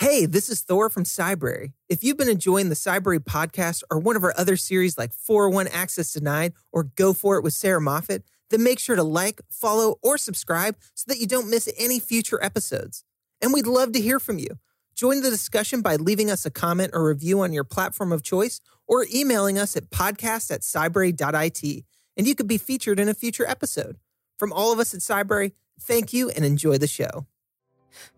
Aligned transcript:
Hey, 0.00 0.24
this 0.24 0.48
is 0.48 0.62
Thor 0.62 0.88
from 0.88 1.04
Cybrary. 1.04 1.74
If 1.90 2.02
you've 2.02 2.16
been 2.16 2.30
enjoying 2.30 2.70
the 2.70 2.74
Cybrary 2.74 3.18
podcast 3.18 3.82
or 3.90 3.98
one 3.98 4.16
of 4.16 4.24
our 4.24 4.32
other 4.34 4.56
series 4.56 4.96
like 4.96 5.12
401 5.12 5.68
Access 5.68 6.14
Denied 6.14 6.54
or 6.72 6.84
Go 6.84 7.12
For 7.12 7.36
It 7.36 7.44
with 7.44 7.52
Sarah 7.52 7.82
Moffat, 7.82 8.24
then 8.48 8.62
make 8.62 8.78
sure 8.78 8.96
to 8.96 9.02
like, 9.02 9.42
follow, 9.50 9.96
or 10.02 10.16
subscribe 10.16 10.78
so 10.94 11.04
that 11.08 11.18
you 11.18 11.26
don't 11.26 11.50
miss 11.50 11.68
any 11.76 12.00
future 12.00 12.42
episodes. 12.42 13.04
And 13.42 13.52
we'd 13.52 13.66
love 13.66 13.92
to 13.92 14.00
hear 14.00 14.18
from 14.18 14.38
you. 14.38 14.58
Join 14.94 15.20
the 15.20 15.28
discussion 15.28 15.82
by 15.82 15.96
leaving 15.96 16.30
us 16.30 16.46
a 16.46 16.50
comment 16.50 16.92
or 16.94 17.06
review 17.06 17.42
on 17.42 17.52
your 17.52 17.64
platform 17.64 18.10
of 18.10 18.22
choice 18.22 18.58
or 18.88 19.04
emailing 19.14 19.58
us 19.58 19.76
at 19.76 19.90
podcast 19.90 20.50
at 20.50 20.62
cybrary.it, 20.62 21.84
and 22.16 22.26
you 22.26 22.34
could 22.34 22.48
be 22.48 22.56
featured 22.56 22.98
in 22.98 23.10
a 23.10 23.14
future 23.14 23.46
episode. 23.46 23.98
From 24.38 24.50
all 24.50 24.72
of 24.72 24.78
us 24.78 24.94
at 24.94 25.00
Cybrary, 25.00 25.52
thank 25.78 26.14
you 26.14 26.30
and 26.30 26.42
enjoy 26.42 26.78
the 26.78 26.86
show. 26.86 27.26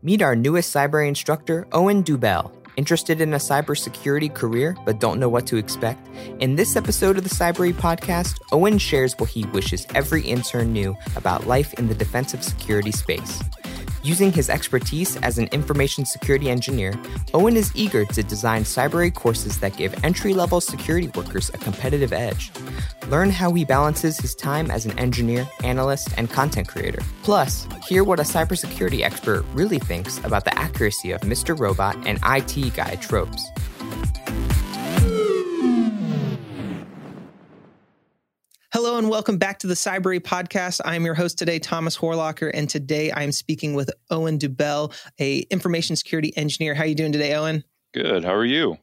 Meet 0.03 0.23
our 0.23 0.35
newest 0.37 0.75
Cybrary 0.75 1.09
instructor, 1.09 1.67
Owen 1.73 2.03
Dubiel. 2.03 2.51
Interested 2.77 3.21
in 3.21 3.35
a 3.35 3.39
cybersecurity 3.39 4.33
career 4.33 4.77
but 4.85 4.99
don't 4.99 5.21
know 5.21 5.29
what 5.29 5.47
to 5.49 5.57
expect? 5.57 6.09
In 6.41 6.57
this 6.57 6.75
episode 6.75 7.19
of 7.19 7.25
the 7.25 7.31
Cybrary 7.31 7.73
podcast, 7.73 8.41
Owen 8.51 8.79
shares 8.79 9.15
what 9.19 9.29
he 9.29 9.45
wishes 9.47 9.87
every 9.95 10.23
intern 10.23 10.73
knew 10.73 10.97
about 11.17 11.47
life 11.47 11.75
in 11.75 11.89
the 11.89 11.95
defensive 11.95 12.43
security 12.43 12.93
space. 12.93 13.43
Using 14.05 14.33
his 14.33 14.51
expertise 14.51 15.17
as 15.19 15.39
an 15.39 15.47
information 15.53 16.05
security 16.05 16.51
engineer, 16.51 16.93
Owen 17.35 17.57
is 17.57 17.71
eager 17.77 18.05
to 18.05 18.23
design 18.25 18.65
Cybrary 18.65 19.15
courses 19.15 19.61
that 19.61 19.77
give 19.77 19.95
entry 20.03 20.35
level 20.35 20.61
security 20.61 21.07
workers 21.15 21.51
a 21.51 21.59
competitive 21.59 22.13
edge. 22.13 22.51
Learn 23.07 23.31
how 23.31 23.53
he 23.53 23.65
balances 23.65 24.19
his 24.19 24.35
time 24.35 24.73
as 24.73 24.87
an 24.87 24.99
engineer, 24.99 25.49
analyst, 25.63 26.09
and 26.17 26.29
content 26.29 26.67
creator. 26.67 27.01
Plus, 27.23 27.69
hear 27.89 28.03
what 28.03 28.19
a 28.19 28.25
cybersecurity 28.25 29.03
expert 29.03 29.45
really 29.53 29.79
thinks 29.79 30.19
about 30.25 30.45
the 30.45 30.59
accuracy 30.59 31.13
of 31.13 31.21
Mr. 31.21 31.57
Robot 31.57 31.97
and 32.05 32.19
IT 32.25 32.75
guy 32.75 32.97
tropes. 32.97 33.47
Welcome 39.13 39.37
back 39.37 39.59
to 39.59 39.67
the 39.67 39.75
Cybrary 39.75 40.21
podcast. 40.21 40.81
I'm 40.87 41.05
your 41.05 41.13
host 41.13 41.37
today, 41.37 41.59
Thomas 41.59 41.99
Horlocker, 41.99 42.51
and 42.55 42.67
today 42.67 43.13
I'm 43.13 43.31
speaking 43.31 43.75
with 43.75 43.91
Owen 44.11 44.39
Dubiel, 44.39 44.95
a 45.21 45.41
information 45.51 45.97
security 45.97 46.35
engineer. 46.35 46.73
How 46.73 46.85
are 46.85 46.87
you 46.87 46.95
doing 46.95 47.13
today, 47.13 47.35
Owen? 47.35 47.63
Good. 47.93 48.25
How 48.25 48.33
are 48.33 48.45
you? 48.47 48.79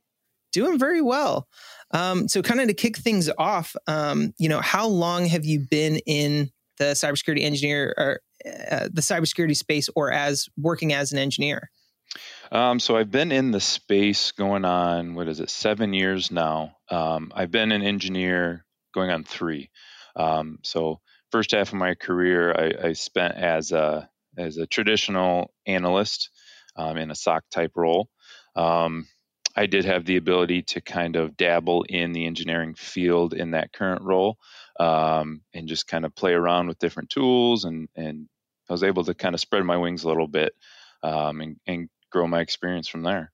Doing 0.52 0.78
very 0.78 1.02
well. 1.02 1.48
Um, 1.90 2.28
so, 2.28 2.44
kind 2.44 2.62
of 2.62 2.68
to 2.68 2.76
kick 2.76 2.98
things 2.98 3.28
off, 3.40 3.76
um, 3.88 4.36
you 4.38 4.48
know, 4.48 4.62
how 4.62 4.86
long 4.86 5.26
have 5.26 5.46
you 5.46 5.66
been 5.68 5.98
in 6.06 6.52
the 6.78 6.92
cybersecurity 6.94 7.42
engineer 7.42 7.96
or 7.98 8.22
uh, 8.46 8.88
the 8.94 9.02
cybersecurity 9.02 9.56
space, 9.56 9.90
or 9.96 10.12
as 10.12 10.48
working 10.56 10.94
as 10.94 11.12
an 11.12 11.18
engineer? 11.18 11.72
Um, 12.52 12.80
so 12.80 12.96
I've 12.96 13.10
been 13.10 13.32
in 13.32 13.50
the 13.50 13.60
space 13.60 14.32
going 14.32 14.64
on 14.64 15.16
what 15.16 15.28
is 15.28 15.40
it, 15.40 15.50
seven 15.50 15.92
years 15.92 16.30
now. 16.30 16.76
Um, 16.88 17.32
I've 17.34 17.50
been 17.50 17.72
an 17.72 17.82
engineer 17.82 18.64
going 18.94 19.10
on 19.10 19.24
three. 19.24 19.72
Um, 20.16 20.60
so 20.64 21.00
first 21.32 21.52
half 21.52 21.70
of 21.70 21.76
my 21.76 21.96
career, 21.96 22.52
I, 22.52 22.90
I, 22.90 22.94
spent 22.94 23.36
as 23.36 23.72
a 23.72 24.10
as 24.38 24.58
a 24.58 24.68
traditional 24.68 25.54
analyst 25.66 26.30
um, 26.76 26.98
in 26.98 27.12
a 27.12 27.16
SOC 27.16 27.44
type 27.52 27.72
role. 27.76 28.10
Um, 28.56 29.08
I 29.56 29.66
did 29.66 29.86
have 29.86 30.06
the 30.06 30.18
ability 30.18 30.62
to 30.64 30.82
kind 30.82 31.16
of 31.16 31.36
dabble 31.36 31.84
in 31.84 32.14
the 32.14 32.26
engineering 32.26 32.76
field 32.76 33.34
in 33.34 33.52
that 33.52 33.74
current 33.74 34.04
role 34.04 34.38
um, 34.80 35.42
and 35.54 35.68
just 35.68 35.88
kind 35.88 36.06
of 36.06 36.16
play 36.16 36.34
around 36.34 36.68
with 36.68 36.80
different 36.80 37.10
tools 37.10 37.66
and 37.66 37.90
and 37.96 38.28
I 38.70 38.74
was 38.74 38.84
able 38.84 39.04
to 39.06 39.16
kind 39.16 39.34
of 39.34 39.42
spread 39.42 39.64
my 39.64 39.78
wings 39.78 40.04
a 40.04 40.08
little 40.08 40.28
bit 40.28 40.54
um, 41.02 41.42
and, 41.42 41.58
and 41.66 41.90
grow 42.12 42.28
my 42.28 42.42
experience 42.42 42.88
from 42.88 43.02
there. 43.02 43.32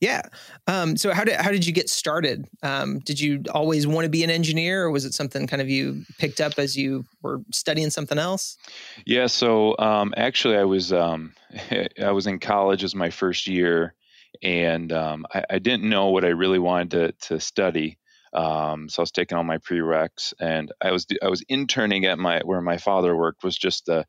Yeah. 0.00 0.22
Um, 0.66 0.96
so 0.96 1.12
how 1.12 1.24
did 1.24 1.36
how 1.36 1.50
did 1.50 1.66
you 1.66 1.72
get 1.74 1.90
started? 1.90 2.48
Um, 2.62 3.00
did 3.00 3.20
you 3.20 3.42
always 3.52 3.86
want 3.86 4.06
to 4.06 4.10
be 4.10 4.24
an 4.24 4.30
engineer, 4.30 4.84
or 4.84 4.90
was 4.90 5.04
it 5.04 5.12
something 5.12 5.46
kind 5.46 5.60
of 5.60 5.68
you 5.68 6.04
picked 6.18 6.40
up 6.40 6.58
as 6.58 6.76
you 6.76 7.04
were 7.22 7.42
studying 7.52 7.90
something 7.90 8.18
else? 8.18 8.56
Yeah. 9.04 9.26
So 9.26 9.76
um, 9.78 10.14
actually, 10.16 10.56
I 10.56 10.64
was 10.64 10.90
um, 10.92 11.34
I 12.02 12.12
was 12.12 12.26
in 12.26 12.38
college 12.38 12.82
as 12.82 12.94
my 12.94 13.10
first 13.10 13.46
year, 13.46 13.94
and 14.42 14.90
um, 14.90 15.26
I, 15.34 15.44
I, 15.50 15.58
didn't 15.58 15.88
know 15.88 16.08
what 16.08 16.24
I 16.24 16.28
really 16.28 16.58
wanted 16.58 16.90
to 16.92 17.28
to 17.28 17.40
study. 17.40 17.98
Um, 18.32 18.88
so 18.88 19.00
I 19.00 19.02
was 19.02 19.10
taking 19.10 19.36
all 19.36 19.44
my 19.44 19.58
prereqs, 19.58 20.32
and 20.40 20.72
I 20.80 20.92
was 20.92 21.06
I 21.22 21.28
was 21.28 21.42
interning 21.42 22.06
at 22.06 22.18
my 22.18 22.40
where 22.42 22.62
my 22.62 22.78
father 22.78 23.14
worked 23.14 23.44
was 23.44 23.56
just 23.56 23.90
a 23.90 24.06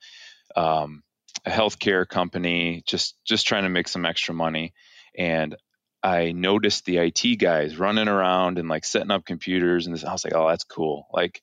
um, 0.55 1.03
a 1.45 1.49
healthcare 1.49 2.07
company, 2.07 2.81
just 2.85 3.15
just 3.25 3.45
trying 3.45 3.63
to 3.63 3.69
make 3.69 3.89
some 3.89 4.05
extra 4.05 4.33
money. 4.33 4.73
And 5.17 5.57
I 6.03 6.31
noticed 6.31 6.85
the 6.85 6.97
IT 6.97 7.37
guys 7.37 7.77
running 7.77 8.07
around 8.07 8.57
and 8.57 8.67
like 8.67 8.85
setting 8.85 9.11
up 9.11 9.25
computers, 9.25 9.85
and 9.85 9.95
this, 9.95 10.03
I 10.03 10.11
was 10.11 10.23
like, 10.23 10.33
oh, 10.35 10.47
that's 10.47 10.63
cool. 10.63 11.07
Like 11.11 11.41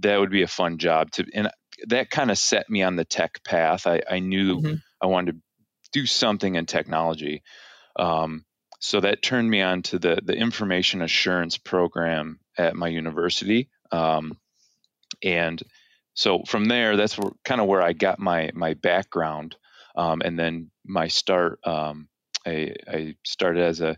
that 0.00 0.18
would 0.18 0.30
be 0.30 0.42
a 0.42 0.48
fun 0.48 0.78
job 0.78 1.10
to, 1.12 1.26
and 1.34 1.50
that 1.88 2.10
kind 2.10 2.30
of 2.30 2.38
set 2.38 2.70
me 2.70 2.82
on 2.82 2.96
the 2.96 3.04
tech 3.04 3.42
path. 3.44 3.86
I, 3.86 4.02
I 4.08 4.20
knew 4.20 4.60
mm-hmm. 4.60 4.74
I 5.00 5.06
wanted 5.06 5.32
to 5.32 5.40
do 5.92 6.06
something 6.06 6.54
in 6.54 6.66
technology. 6.66 7.42
Um, 7.98 8.44
so 8.78 9.00
that 9.00 9.22
turned 9.22 9.50
me 9.50 9.62
on 9.62 9.82
to 9.82 9.98
the 9.98 10.18
the 10.22 10.34
information 10.34 11.02
assurance 11.02 11.58
program 11.58 12.38
at 12.56 12.76
my 12.76 12.88
university. 12.88 13.68
Um, 13.90 14.38
and 15.22 15.62
so 16.14 16.42
from 16.46 16.66
there, 16.66 16.96
that's 16.96 17.18
where, 17.18 17.32
kind 17.44 17.60
of 17.60 17.66
where 17.66 17.82
I 17.82 17.92
got 17.92 18.18
my 18.18 18.50
my 18.54 18.74
background, 18.74 19.56
um, 19.96 20.22
and 20.24 20.38
then 20.38 20.70
my 20.84 21.08
start. 21.08 21.58
Um, 21.64 22.08
I, 22.46 22.74
I, 22.88 23.16
started 23.24 23.62
as 23.62 23.80
a, 23.80 23.96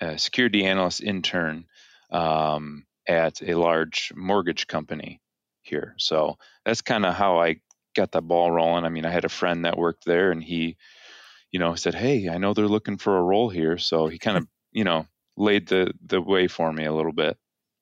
a, 0.00 0.18
security 0.18 0.64
analyst 0.64 1.02
intern 1.02 1.64
um, 2.10 2.84
at 3.08 3.42
a 3.42 3.54
large 3.54 4.12
mortgage 4.14 4.66
company 4.66 5.20
here. 5.62 5.94
So 5.98 6.36
that's 6.64 6.82
kind 6.82 7.06
of 7.06 7.14
how 7.14 7.40
I 7.40 7.60
got 7.96 8.12
that 8.12 8.22
ball 8.22 8.50
rolling. 8.50 8.84
I 8.84 8.88
mean, 8.88 9.06
I 9.06 9.10
had 9.10 9.24
a 9.24 9.30
friend 9.30 9.64
that 9.64 9.78
worked 9.78 10.04
there, 10.04 10.30
and 10.30 10.42
he, 10.42 10.76
you 11.50 11.58
know, 11.58 11.74
said, 11.74 11.94
"Hey, 11.94 12.28
I 12.28 12.38
know 12.38 12.54
they're 12.54 12.68
looking 12.68 12.98
for 12.98 13.16
a 13.16 13.22
role 13.22 13.48
here," 13.48 13.78
so 13.78 14.06
he 14.08 14.18
kind 14.18 14.36
of, 14.36 14.46
you 14.72 14.84
know, 14.84 15.06
laid 15.36 15.68
the 15.68 15.92
the 16.06 16.20
way 16.20 16.48
for 16.48 16.72
me 16.72 16.84
a 16.84 16.92
little 16.92 17.12
bit. 17.12 17.36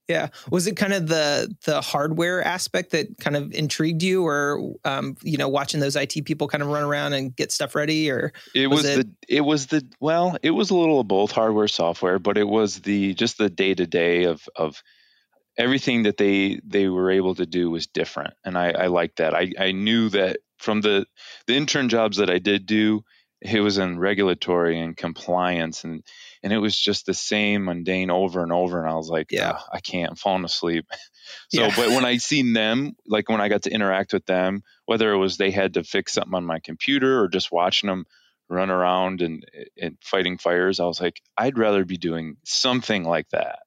Yeah, 0.09 0.29
was 0.51 0.67
it 0.67 0.75
kind 0.75 0.95
of 0.95 1.07
the 1.07 1.55
the 1.67 1.83
hardware 1.83 2.43
aspect 2.43 2.93
that 2.93 3.19
kind 3.19 3.37
of 3.37 3.53
intrigued 3.53 4.03
you, 4.03 4.27
or 4.27 4.75
um, 4.87 5.17
you 5.23 5.37
know, 5.37 5.49
watching 5.49 5.81
those 5.81 5.97
IT 5.97 6.25
people 6.25 6.49
kind 6.49 6.63
of 6.63 6.71
run 6.71 6.83
around 6.83 7.13
and 7.13 7.37
get 7.37 7.53
stuff 7.53 7.75
ready, 7.75 8.11
or 8.11 8.33
it 8.55 8.69
was, 8.69 8.85
was 8.85 8.97
it... 8.97 8.97
the 9.29 9.37
it 9.37 9.41
was 9.43 9.67
the 9.67 9.87
well, 10.01 10.39
it 10.43 10.53
was 10.53 10.71
a 10.71 10.75
little 10.75 11.01
of 11.01 11.09
both 11.09 11.31
hardware 11.31 11.69
software, 11.69 12.19
but 12.19 12.39
it 12.39 12.49
was 12.49 12.81
the 12.81 13.13
just 13.15 13.37
the 13.37 13.51
day 13.51 13.75
to 13.75 13.87
day 13.87 14.25
of 14.25 14.49
of 14.57 14.83
everything 15.59 16.05
that 16.05 16.17
they 16.17 16.59
they 16.65 16.89
were 16.89 17.11
able 17.11 17.35
to 17.35 17.45
do 17.45 17.71
was 17.71 17.87
different, 17.87 18.33
and 18.45 18.57
I, 18.57 18.71
I 18.71 18.87
liked 18.87 19.17
that. 19.17 19.35
I 19.35 19.53
I 19.59 19.73
knew 19.73 20.09
that 20.09 20.39
from 20.57 20.81
the 20.81 21.05
the 21.47 21.55
intern 21.55 21.91
jobs 21.91 22.17
that 22.17 22.31
I 22.31 22.39
did 22.39 22.65
do, 22.65 23.05
it 23.43 23.61
was 23.61 23.77
in 23.77 23.99
regulatory 23.99 24.81
and 24.81 24.97
compliance 24.97 25.85
and 25.85 26.03
and 26.43 26.53
it 26.53 26.59
was 26.59 26.79
just 26.79 27.07
the 27.07 27.15
same 27.15 27.65
mundane 27.65 28.11
over 28.11 28.43
and 28.43 28.53
over 28.53 28.81
and 28.81 28.89
i 28.89 28.95
was 28.95 29.09
like 29.09 29.31
yeah 29.31 29.59
i 29.73 29.81
can't 29.81 30.11
I'm 30.11 30.17
falling 30.17 30.45
asleep 30.45 30.87
so 31.49 31.63
yeah. 31.63 31.73
but 31.75 31.89
when 31.89 32.05
i 32.05 32.17
seen 32.17 32.53
them 32.53 32.97
like 33.07 33.29
when 33.29 33.41
i 33.41 33.49
got 33.49 33.63
to 33.63 33.71
interact 33.71 34.13
with 34.13 34.27
them 34.27 34.63
whether 34.87 35.13
it 35.13 35.19
was 35.19 35.37
they 35.37 35.51
had 35.51 35.75
to 35.75 35.85
fix 35.85 36.15
something 36.15 36.35
on 36.35 36.45
my 36.45 36.61
computer 36.61 37.21
or 37.21 37.29
just 37.29 37.53
watching 37.53 37.89
them 37.89 38.05
run 38.49 38.71
around 38.71 39.21
and, 39.21 39.45
and 39.81 39.99
fighting 40.03 40.39
fires 40.39 40.81
i 40.81 40.85
was 40.85 41.01
like 41.01 41.21
i'd 41.37 41.59
rather 41.59 41.85
be 41.85 41.99
doing 41.99 42.37
something 42.45 43.05
like 43.05 43.29
that 43.31 43.61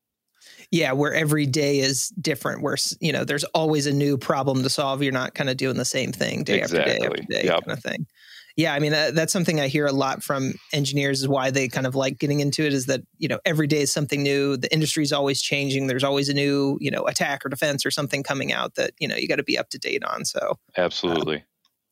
yeah 0.72 0.94
where 0.94 1.14
every 1.14 1.46
day 1.46 1.80
is 1.80 2.10
different 2.10 2.64
where 2.64 2.78
you 3.00 3.12
know 3.12 3.24
there's 3.24 3.44
always 3.46 3.86
a 3.86 3.94
new 3.94 4.18
problem 4.18 4.64
to 4.64 4.70
solve 4.70 5.04
you're 5.04 5.12
not 5.12 5.36
kind 5.36 5.50
of 5.50 5.58
doing 5.58 5.78
the 5.78 5.86
same 5.86 6.12
thing 6.12 6.44
day 6.44 6.60
exactly. 6.60 6.94
after 6.94 6.98
day 6.98 7.06
after 7.06 7.24
day 7.24 7.44
yep. 7.44 7.66
kind 7.66 7.78
of 7.78 7.84
thing 7.84 8.08
yeah, 8.56 8.74
I 8.74 8.80
mean 8.80 8.92
that, 8.92 9.16
that's 9.16 9.34
something 9.34 9.60
I 9.60 9.68
hear 9.68 9.86
a 9.86 9.92
lot 9.92 10.24
from 10.24 10.54
engineers 10.74 11.22
is 11.22 11.28
why 11.28 11.52
they 11.52 11.68
kind 11.68 11.88
of 11.88 11.96
like 11.96 12.20
getting 12.20 12.40
into 12.40 12.64
it 12.66 12.74
is 12.74 12.86
that 12.88 13.02
you 13.18 13.28
know 13.28 13.40
every 13.46 13.68
day 13.68 13.82
is 13.82 13.92
something 13.92 14.22
new. 14.22 14.58
The 14.58 14.72
industry 14.74 15.04
is 15.04 15.14
always 15.14 15.42
changing. 15.42 15.88
There's 15.88 16.04
always 16.04 16.30
a 16.30 16.34
new 16.34 16.78
you 16.82 16.92
know 16.92 17.04
attack 17.04 17.46
or 17.46 17.50
defense 17.50 17.86
or 17.86 17.92
something 17.92 18.24
coming 18.24 18.52
out 18.52 18.76
that 18.76 18.92
you 19.00 19.08
know 19.08 19.16
you 19.16 19.28
got 19.28 19.38
to 19.38 19.44
be 19.44 19.58
up 19.58 19.70
to 19.70 19.78
date 19.78 20.04
on. 20.04 20.26
So 20.26 20.58
absolutely, 20.78 21.38
uh, 21.38 21.42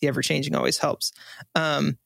the 0.01 0.07
ever 0.07 0.21
changing 0.21 0.56
always 0.56 0.77
helps. 0.77 1.11
Um, 1.56 1.97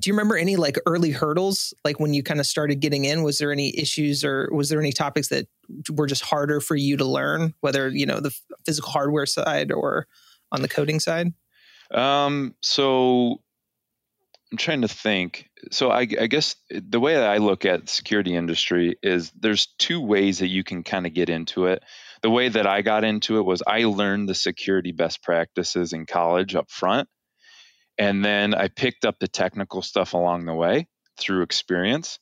do 0.00 0.08
you 0.08 0.14
remember 0.14 0.36
any 0.36 0.56
like 0.56 0.76
early 0.86 1.10
hurdles 1.10 1.72
like 1.84 2.00
when 2.00 2.14
you 2.14 2.22
kind 2.22 2.40
of 2.40 2.46
started 2.46 2.80
getting 2.80 3.04
in 3.04 3.22
was 3.22 3.38
there 3.38 3.52
any 3.52 3.76
issues 3.78 4.24
or 4.24 4.48
was 4.52 4.68
there 4.68 4.80
any 4.80 4.92
topics 4.92 5.28
that 5.28 5.46
were 5.92 6.06
just 6.06 6.22
harder 6.22 6.60
for 6.60 6.74
you 6.74 6.96
to 6.96 7.04
learn 7.04 7.54
whether 7.60 7.88
you 7.88 8.06
know 8.06 8.20
the 8.20 8.34
physical 8.66 8.90
hardware 8.90 9.26
side 9.26 9.70
or 9.70 10.06
on 10.52 10.62
the 10.62 10.68
coding 10.68 10.98
side 10.98 11.32
um 11.92 12.54
so 12.60 13.40
I'm 14.54 14.58
trying 14.58 14.82
to 14.82 14.88
think. 14.88 15.50
So 15.72 15.90
I, 15.90 16.02
I, 16.02 16.28
guess 16.28 16.54
the 16.70 17.00
way 17.00 17.14
that 17.14 17.28
I 17.28 17.38
look 17.38 17.64
at 17.64 17.88
security 17.88 18.36
industry 18.36 18.94
is 19.02 19.32
there's 19.32 19.66
two 19.80 20.00
ways 20.00 20.38
that 20.38 20.46
you 20.46 20.62
can 20.62 20.84
kind 20.84 21.08
of 21.08 21.12
get 21.12 21.28
into 21.28 21.66
it. 21.66 21.82
The 22.22 22.30
way 22.30 22.48
that 22.48 22.64
I 22.64 22.82
got 22.82 23.02
into 23.02 23.38
it 23.38 23.42
was 23.42 23.64
I 23.66 23.82
learned 23.82 24.28
the 24.28 24.34
security 24.36 24.92
best 24.92 25.24
practices 25.24 25.92
in 25.92 26.06
college 26.06 26.54
up 26.54 26.70
front, 26.70 27.08
and 27.98 28.24
then 28.24 28.54
I 28.54 28.68
picked 28.68 29.04
up 29.04 29.16
the 29.18 29.26
technical 29.26 29.82
stuff 29.82 30.14
along 30.14 30.44
the 30.44 30.54
way. 30.54 30.86
through 31.18 31.42
experience. 31.42 32.20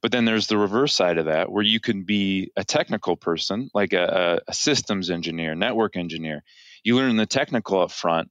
But 0.00 0.10
then 0.10 0.24
there's 0.24 0.46
the 0.46 0.56
reverse 0.56 0.94
side 0.94 1.18
of 1.18 1.26
that, 1.26 1.52
where 1.52 1.62
you 1.62 1.80
can 1.80 2.04
be 2.04 2.50
a 2.56 2.64
technical 2.64 3.14
person, 3.14 3.68
like 3.74 3.92
a, 3.92 4.40
a 4.48 4.54
systems 4.54 5.10
engineer, 5.10 5.54
network 5.54 5.96
engineer. 5.98 6.44
You 6.82 6.96
learn 6.96 7.16
the 7.16 7.26
technical 7.26 7.80
up 7.80 7.90
front, 7.90 8.30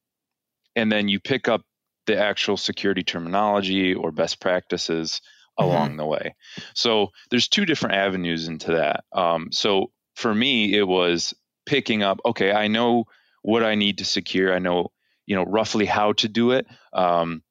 and 0.75 0.91
then 0.91 1.07
you 1.07 1.19
pick 1.19 1.47
up 1.47 1.61
the 2.05 2.17
actual 2.17 2.57
security 2.57 3.03
terminology 3.03 3.93
or 3.93 4.11
best 4.11 4.39
practices 4.39 5.21
mm-hmm. 5.59 5.69
along 5.69 5.97
the 5.97 6.05
way. 6.05 6.35
So 6.73 7.09
there's 7.29 7.47
two 7.47 7.65
different 7.65 7.95
avenues 7.95 8.47
into 8.47 8.71
that. 8.71 9.03
Um, 9.11 9.49
so 9.51 9.91
for 10.15 10.33
me, 10.33 10.73
it 10.75 10.87
was 10.87 11.33
picking 11.65 12.03
up. 12.03 12.19
Okay, 12.25 12.51
I 12.51 12.67
know 12.67 13.05
what 13.41 13.63
I 13.63 13.75
need 13.75 13.99
to 13.99 14.05
secure. 14.05 14.53
I 14.53 14.59
know 14.59 14.91
you 15.25 15.35
know 15.35 15.43
roughly 15.43 15.85
how 15.85 16.13
to 16.13 16.27
do 16.27 16.51
it. 16.51 16.67
Um, 16.91 17.43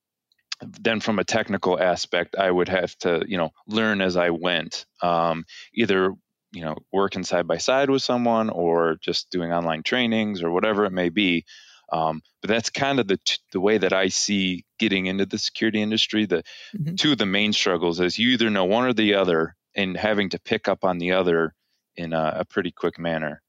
then 0.80 1.00
from 1.00 1.18
a 1.18 1.24
technical 1.24 1.80
aspect, 1.80 2.36
I 2.36 2.50
would 2.50 2.68
have 2.68 2.96
to, 2.98 3.24
you 3.26 3.36
know, 3.36 3.50
learn 3.66 4.00
as 4.00 4.16
I 4.16 4.30
went, 4.30 4.86
um, 5.02 5.44
either, 5.74 6.14
you 6.52 6.62
know, 6.62 6.76
working 6.92 7.24
side 7.24 7.46
by 7.46 7.58
side 7.58 7.90
with 7.90 8.02
someone 8.02 8.50
or 8.50 8.96
just 9.00 9.30
doing 9.30 9.52
online 9.52 9.82
trainings 9.82 10.42
or 10.42 10.50
whatever 10.50 10.84
it 10.84 10.92
may 10.92 11.08
be. 11.08 11.44
Um, 11.90 12.22
but 12.40 12.48
that's 12.48 12.70
kind 12.70 13.00
of 13.00 13.08
the 13.08 13.18
t- 13.18 13.38
the 13.52 13.60
way 13.60 13.78
that 13.78 13.92
I 13.92 14.08
see 14.08 14.64
getting 14.78 15.06
into 15.06 15.26
the 15.26 15.38
security 15.38 15.82
industry. 15.82 16.26
The 16.26 16.42
mm-hmm. 16.76 16.94
two 16.94 17.12
of 17.12 17.18
the 17.18 17.26
main 17.26 17.52
struggles 17.52 18.00
is 18.00 18.18
you 18.18 18.30
either 18.30 18.50
know 18.50 18.64
one 18.64 18.84
or 18.84 18.92
the 18.92 19.14
other, 19.14 19.56
and 19.76 19.96
having 19.96 20.30
to 20.30 20.40
pick 20.40 20.68
up 20.68 20.84
on 20.84 20.98
the 20.98 21.12
other 21.12 21.54
in 21.96 22.12
a, 22.12 22.32
a 22.38 22.44
pretty 22.44 22.70
quick 22.70 22.98
manner. 22.98 23.42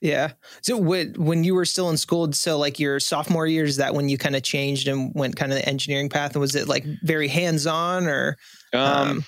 Yeah. 0.00 0.32
So 0.62 0.76
when 0.76 1.14
when 1.14 1.44
you 1.44 1.54
were 1.54 1.64
still 1.64 1.90
in 1.90 1.96
school, 1.96 2.32
so 2.32 2.58
like 2.58 2.78
your 2.78 3.00
sophomore 3.00 3.46
year, 3.46 3.64
is 3.64 3.76
that 3.76 3.94
when 3.94 4.08
you 4.08 4.16
kind 4.16 4.36
of 4.36 4.42
changed 4.42 4.86
and 4.86 5.12
went 5.14 5.36
kind 5.36 5.52
of 5.52 5.58
the 5.58 5.68
engineering 5.68 6.08
path? 6.08 6.32
And 6.32 6.40
was 6.40 6.54
it 6.54 6.68
like 6.68 6.84
very 7.02 7.28
hands 7.28 7.66
on 7.66 8.06
or? 8.06 8.36
Um, 8.72 8.82
um, 8.82 9.24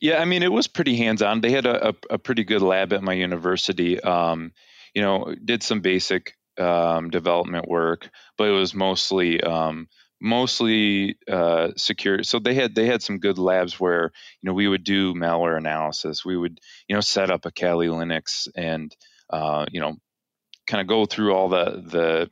yeah, 0.00 0.20
I 0.20 0.24
mean, 0.24 0.42
it 0.42 0.52
was 0.52 0.66
pretty 0.66 0.96
hands 0.96 1.22
on. 1.22 1.40
They 1.40 1.50
had 1.50 1.66
a, 1.66 1.88
a, 1.88 1.94
a, 2.10 2.18
pretty 2.18 2.44
good 2.44 2.62
lab 2.62 2.92
at 2.92 3.02
my 3.02 3.14
university. 3.14 4.00
Um, 4.00 4.52
you 4.94 5.02
know, 5.02 5.34
did 5.44 5.62
some 5.62 5.80
basic 5.80 6.36
um, 6.58 7.10
development 7.10 7.68
work, 7.68 8.10
but 8.36 8.48
it 8.48 8.52
was 8.52 8.74
mostly 8.74 9.40
um, 9.40 9.88
mostly 10.20 11.16
uh, 11.30 11.68
secure. 11.76 12.22
So 12.22 12.38
they 12.38 12.54
had 12.54 12.74
they 12.74 12.86
had 12.86 13.02
some 13.02 13.18
good 13.18 13.38
labs 13.38 13.78
where 13.78 14.12
you 14.40 14.48
know 14.48 14.54
we 14.54 14.68
would 14.68 14.84
do 14.84 15.14
malware 15.14 15.56
analysis. 15.56 16.24
We 16.24 16.36
would 16.36 16.60
you 16.88 16.94
know 16.94 17.00
set 17.00 17.30
up 17.30 17.46
a 17.46 17.50
Kali 17.50 17.88
Linux 17.88 18.48
and 18.56 18.94
uh, 19.30 19.66
you 19.70 19.80
know, 19.80 19.96
kind 20.66 20.80
of 20.80 20.86
go 20.86 21.06
through 21.06 21.34
all 21.34 21.48
the 21.48 21.82
the 21.84 22.30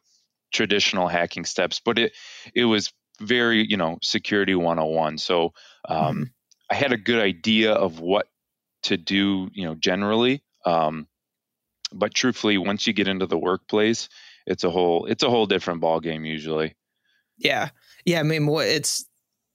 traditional 0.53 1.09
hacking 1.09 1.45
steps, 1.45 1.81
but 1.85 1.99
it 1.99 2.13
it 2.55 2.65
was 2.65 2.93
very 3.21 3.67
you 3.69 3.77
know 3.77 3.99
security 4.03 4.55
101. 4.55 5.19
So 5.19 5.53
um, 5.89 5.99
mm-hmm. 5.99 6.23
I 6.71 6.75
had 6.75 6.93
a 6.93 6.99
good 6.99 7.21
idea 7.21 7.73
of 7.73 8.01
what 8.01 8.27
to 8.85 8.97
do, 8.97 9.49
you 9.53 9.67
know, 9.67 9.75
generally. 9.75 10.43
Um, 10.65 11.07
but 11.99 12.15
truthfully, 12.15 12.59
once 12.59 12.87
you 12.87 12.93
get 12.93 13.09
into 13.09 13.27
the 13.27 13.39
workplace, 13.39 14.09
it's 14.47 14.65
a 14.65 14.71
whole 14.71 15.07
it's 15.07 15.23
a 15.23 15.31
whole 15.31 15.47
different 15.47 15.81
ball 15.81 16.01
game 16.01 16.25
usually. 16.25 16.75
Yeah, 17.39 17.71
yeah. 18.05 18.21
I 18.21 18.23
mean, 18.23 18.47
what 18.47 18.67
it's 18.67 19.05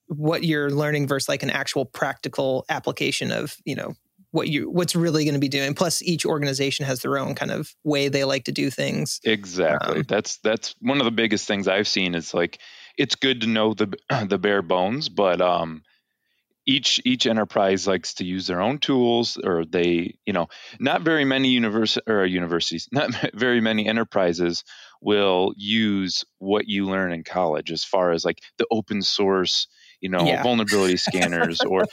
what 0.07 0.43
you're 0.43 0.69
learning 0.69 1.07
versus 1.07 1.29
like 1.29 1.43
an 1.43 1.49
actual 1.49 1.85
practical 1.85 2.65
application 2.69 3.31
of 3.31 3.55
you 3.65 3.75
know 3.75 3.93
what 4.31 4.47
you 4.47 4.69
what's 4.69 4.95
really 4.95 5.23
going 5.23 5.33
to 5.33 5.39
be 5.39 5.49
doing. 5.49 5.73
Plus, 5.73 6.01
each 6.01 6.25
organization 6.25 6.85
has 6.85 7.01
their 7.01 7.17
own 7.17 7.35
kind 7.35 7.51
of 7.51 7.73
way 7.83 8.07
they 8.07 8.23
like 8.23 8.45
to 8.45 8.51
do 8.51 8.69
things. 8.69 9.19
Exactly. 9.23 9.99
Um, 9.99 10.05
that's 10.07 10.37
that's 10.37 10.75
one 10.79 10.99
of 10.99 11.05
the 11.05 11.11
biggest 11.11 11.47
things 11.47 11.67
I've 11.67 11.87
seen. 11.87 12.15
Is 12.15 12.33
like 12.33 12.59
it's 12.97 13.15
good 13.15 13.41
to 13.41 13.47
know 13.47 13.73
the 13.73 13.93
the 14.27 14.37
bare 14.37 14.61
bones, 14.61 15.09
but 15.09 15.41
um, 15.41 15.83
each 16.65 17.01
each 17.05 17.25
enterprise 17.25 17.87
likes 17.87 18.15
to 18.15 18.25
use 18.25 18.47
their 18.47 18.61
own 18.61 18.77
tools, 18.77 19.37
or 19.43 19.65
they 19.65 20.15
you 20.25 20.33
know 20.33 20.47
not 20.79 21.01
very 21.01 21.25
many 21.25 21.49
university 21.49 22.03
or 22.07 22.25
universities, 22.25 22.87
not 22.91 23.11
very 23.33 23.61
many 23.61 23.87
enterprises 23.87 24.63
will 25.01 25.53
use 25.57 26.23
what 26.37 26.67
you 26.67 26.85
learn 26.85 27.11
in 27.11 27.23
college 27.23 27.71
as 27.71 27.83
far 27.83 28.11
as 28.11 28.23
like 28.23 28.39
the 28.57 28.67
open 28.69 29.01
source 29.01 29.67
you 29.99 30.09
know 30.09 30.23
yeah. 30.23 30.43
vulnerability 30.43 30.97
scanners 30.97 31.61
or 31.61 31.85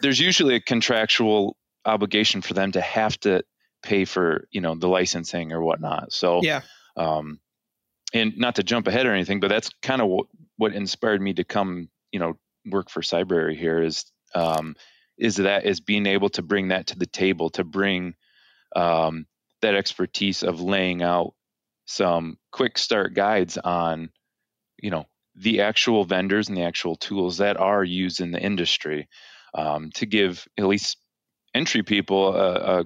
there's 0.00 0.20
usually 0.20 0.54
a 0.54 0.60
contractual 0.60 1.56
obligation 1.84 2.42
for 2.42 2.54
them 2.54 2.72
to 2.72 2.80
have 2.80 3.18
to 3.20 3.42
pay 3.82 4.04
for 4.04 4.46
you 4.50 4.60
know 4.60 4.74
the 4.74 4.88
licensing 4.88 5.52
or 5.52 5.62
whatnot. 5.62 6.12
So 6.12 6.40
yeah. 6.42 6.62
Um, 6.96 7.40
and 8.14 8.38
not 8.38 8.56
to 8.56 8.62
jump 8.62 8.86
ahead 8.86 9.06
or 9.06 9.12
anything, 9.12 9.38
but 9.38 9.48
that's 9.48 9.70
kind 9.82 10.00
of 10.00 10.08
what, 10.08 10.26
what 10.56 10.72
inspired 10.72 11.20
me 11.20 11.34
to 11.34 11.44
come, 11.44 11.90
you 12.10 12.18
know, 12.18 12.38
work 12.70 12.90
for 12.90 13.00
Cybrary 13.00 13.56
here 13.56 13.82
is 13.82 14.04
um, 14.34 14.74
is 15.16 15.36
that 15.36 15.66
is 15.66 15.80
being 15.80 16.06
able 16.06 16.28
to 16.30 16.42
bring 16.42 16.68
that 16.68 16.88
to 16.88 16.98
the 16.98 17.06
table 17.06 17.50
to 17.50 17.64
bring 17.64 18.14
um, 18.76 19.26
that 19.62 19.74
expertise 19.74 20.42
of 20.42 20.60
laying 20.60 21.02
out 21.02 21.34
some 21.86 22.36
quick 22.52 22.78
start 22.78 23.14
guides 23.14 23.56
on, 23.56 24.10
you 24.80 24.90
know, 24.90 25.06
the 25.34 25.62
actual 25.62 26.04
vendors 26.04 26.48
and 26.48 26.56
the 26.56 26.62
actual 26.62 26.96
tools 26.96 27.38
that 27.38 27.56
are 27.56 27.82
used 27.82 28.20
in 28.20 28.30
the 28.30 28.40
industry 28.40 29.08
um, 29.54 29.90
to 29.94 30.06
give 30.06 30.46
at 30.58 30.66
least 30.66 30.98
entry 31.54 31.82
people 31.82 32.34
a, 32.34 32.80
a 32.80 32.84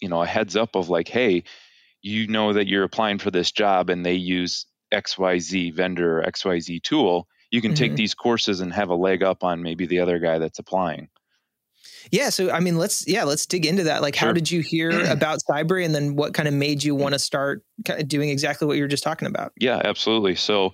you 0.00 0.08
know 0.08 0.22
a 0.22 0.26
heads 0.26 0.56
up 0.56 0.74
of 0.74 0.88
like 0.88 1.08
hey 1.08 1.44
you 2.02 2.26
know 2.26 2.52
that 2.52 2.66
you're 2.66 2.84
applying 2.84 3.18
for 3.18 3.30
this 3.30 3.52
job 3.52 3.90
and 3.90 4.04
they 4.04 4.14
use 4.14 4.66
xyz 4.92 5.74
vendor 5.74 6.20
or 6.20 6.24
xyz 6.24 6.82
tool 6.82 7.28
you 7.50 7.60
can 7.60 7.72
mm-hmm. 7.72 7.76
take 7.76 7.96
these 7.96 8.14
courses 8.14 8.60
and 8.60 8.72
have 8.72 8.90
a 8.90 8.94
leg 8.94 9.22
up 9.22 9.44
on 9.44 9.62
maybe 9.62 9.86
the 9.86 10.00
other 10.00 10.18
guy 10.18 10.38
that's 10.38 10.58
applying. 10.58 11.08
Yeah 12.10 12.30
so 12.30 12.50
i 12.50 12.60
mean 12.60 12.78
let's 12.78 13.06
yeah 13.06 13.24
let's 13.24 13.44
dig 13.44 13.66
into 13.66 13.84
that. 13.84 14.00
Like 14.00 14.16
sure. 14.16 14.28
how 14.28 14.32
did 14.32 14.50
you 14.50 14.60
hear 14.60 14.90
about 15.10 15.40
cyber 15.48 15.84
and 15.84 15.94
then 15.94 16.16
what 16.16 16.32
kind 16.32 16.48
of 16.48 16.54
made 16.54 16.82
you 16.82 16.94
want 16.94 17.12
to 17.12 17.18
start 17.18 17.62
doing 18.06 18.30
exactly 18.30 18.66
what 18.66 18.76
you 18.76 18.82
were 18.82 18.88
just 18.88 19.04
talking 19.04 19.28
about? 19.28 19.52
Yeah 19.56 19.80
absolutely. 19.84 20.34
So 20.34 20.72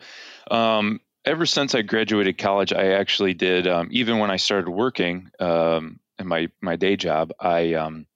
um, 0.50 1.00
ever 1.24 1.44
since 1.44 1.74
i 1.74 1.82
graduated 1.82 2.38
college 2.38 2.72
i 2.72 2.92
actually 2.92 3.34
did 3.34 3.66
um, 3.66 3.88
even 3.90 4.18
when 4.18 4.30
i 4.30 4.36
started 4.36 4.70
working 4.70 5.28
um, 5.40 5.98
in 6.18 6.26
my 6.26 6.48
my 6.60 6.76
day 6.76 6.96
job, 6.96 7.32
I 7.40 7.74
um, 7.74 8.06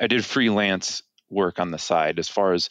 I 0.00 0.06
did 0.06 0.24
freelance 0.24 1.02
work 1.30 1.58
on 1.58 1.70
the 1.70 1.78
side. 1.78 2.18
As 2.18 2.28
far 2.28 2.52
as 2.52 2.68